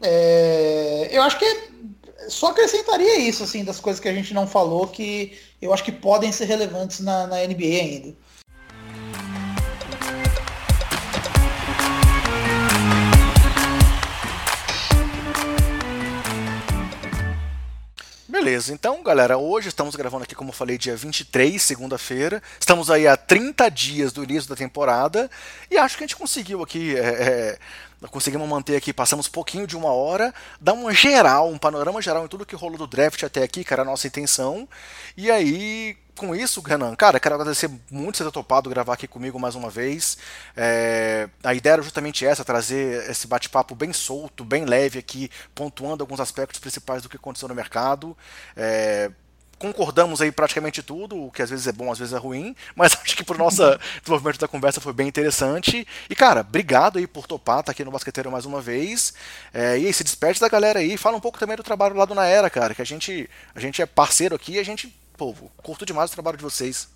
[0.00, 1.68] É, eu acho que
[2.28, 5.92] só acrescentaria isso, assim, das coisas que a gente não falou, que eu acho que
[5.92, 8.14] podem ser relevantes na, na NBA ainda.
[18.38, 22.40] Beleza, então galera, hoje estamos gravando aqui, como eu falei, dia 23, segunda-feira.
[22.58, 25.28] Estamos aí há 30 dias do início da temporada
[25.68, 26.96] e acho que a gente conseguiu aqui.
[26.96, 27.58] É, é,
[28.06, 32.28] conseguimos manter aqui, passamos pouquinho de uma hora, dar uma geral, um panorama geral em
[32.28, 34.68] tudo que rolou do draft até aqui, que era a nossa intenção.
[35.16, 39.38] E aí, com isso, Renan, cara, quero agradecer muito você ter topado gravar aqui comigo
[39.38, 40.18] mais uma vez.
[40.56, 46.02] É, a ideia era justamente essa, trazer esse bate-papo bem solto, bem leve aqui, pontuando
[46.02, 48.16] alguns aspectos principais do que aconteceu no mercado.
[48.56, 49.10] É,
[49.58, 52.92] concordamos aí praticamente tudo, o que às vezes é bom, às vezes é ruim, mas
[52.92, 53.62] acho que pro nosso
[54.00, 55.86] desenvolvimento da conversa foi bem interessante.
[56.08, 59.12] E, cara, obrigado aí por topar, tá aqui no Basqueteiro mais uma vez.
[59.52, 62.04] É, e aí, se despede da galera aí, fala um pouco também do trabalho lá
[62.04, 65.34] do Naera, cara, que a gente, a gente é parceiro aqui e a gente, pô,
[65.62, 66.88] curto demais o trabalho de vocês.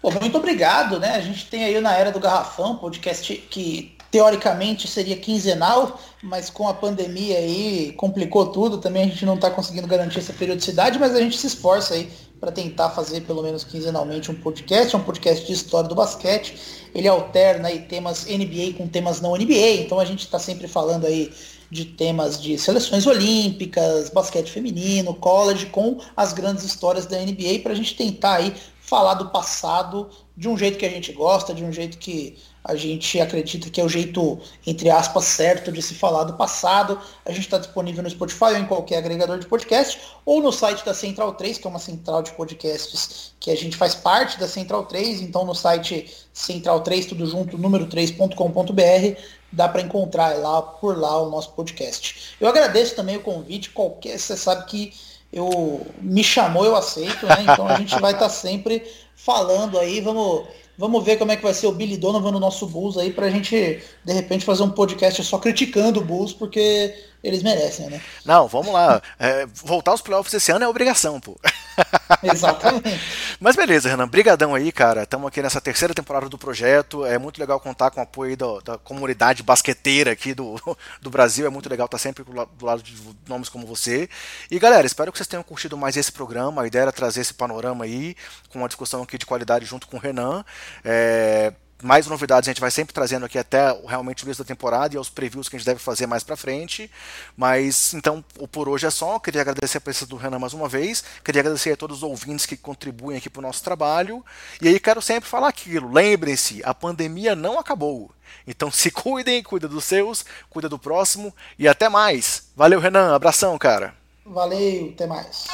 [0.00, 1.14] Pô, muito obrigado, né?
[1.14, 6.48] A gente tem aí o Na Era do Garrafão, podcast que teoricamente seria quinzenal, mas
[6.48, 11.00] com a pandemia aí complicou tudo, também a gente não está conseguindo garantir essa periodicidade,
[11.00, 12.08] mas a gente se esforça aí
[12.38, 16.54] para tentar fazer pelo menos quinzenalmente um podcast, é um podcast de história do basquete.
[16.94, 21.06] Ele alterna aí temas NBA com temas não NBA, então a gente está sempre falando
[21.06, 21.32] aí
[21.68, 27.72] de temas de seleções olímpicas, basquete feminino, college, com as grandes histórias da NBA, para
[27.72, 31.64] a gente tentar aí falar do passado de um jeito que a gente gosta, de
[31.64, 35.94] um jeito que a gente acredita que é o jeito, entre aspas, certo de se
[35.94, 36.98] falar do passado.
[37.22, 40.82] A gente está disponível no Spotify ou em qualquer agregador de podcast, ou no site
[40.82, 44.48] da Central 3, que é uma central de podcasts que a gente faz parte da
[44.48, 45.20] Central 3.
[45.20, 49.20] Então, no site Central 3, tudo junto, número 3.com.br,
[49.52, 52.34] dá para encontrar lá por lá o nosso podcast.
[52.40, 53.70] Eu agradeço também o convite.
[53.70, 54.94] Qualquer, você sabe que
[55.30, 57.42] eu me chamou, eu aceito, né?
[57.42, 60.00] Então a gente vai estar tá sempre falando aí.
[60.00, 60.46] Vamos
[60.76, 63.30] Vamos ver como é que vai ser o Billy Donovan no nosso Bulls aí pra
[63.30, 66.94] gente, de repente, fazer um podcast só criticando o Bulls, porque
[67.24, 68.02] eles merecem, né?
[68.22, 69.00] Não, vamos lá.
[69.18, 71.40] É, voltar aos playoffs esse ano é obrigação, pô.
[72.22, 73.00] Exatamente.
[73.40, 74.06] Mas beleza, Renan.
[74.06, 75.04] Brigadão aí, cara.
[75.04, 77.02] Estamos aqui nessa terceira temporada do projeto.
[77.06, 80.56] É muito legal contar com o apoio da, da comunidade basqueteira aqui do,
[81.00, 81.46] do Brasil.
[81.46, 82.94] É muito legal estar sempre do lado de
[83.26, 84.06] nomes como você.
[84.50, 86.60] E galera, espero que vocês tenham curtido mais esse programa.
[86.60, 88.14] A ideia era trazer esse panorama aí,
[88.50, 90.44] com uma discussão aqui de qualidade junto com o Renan.
[90.84, 94.94] É, mais novidades a gente vai sempre trazendo aqui até realmente o início da temporada
[94.94, 96.90] e aos previews que a gente deve fazer mais para frente.
[97.36, 99.18] Mas então, por hoje é só.
[99.18, 101.04] Queria agradecer a presença do Renan mais uma vez.
[101.22, 104.24] Queria agradecer a todos os ouvintes que contribuem aqui para o nosso trabalho.
[104.60, 105.92] E aí quero sempre falar aquilo.
[105.92, 108.10] Lembrem-se, a pandemia não acabou.
[108.46, 112.48] Então se cuidem, cuida dos seus, cuida do próximo e até mais.
[112.56, 113.14] Valeu, Renan.
[113.14, 113.94] Abração, cara.
[114.24, 115.46] Valeu, até mais.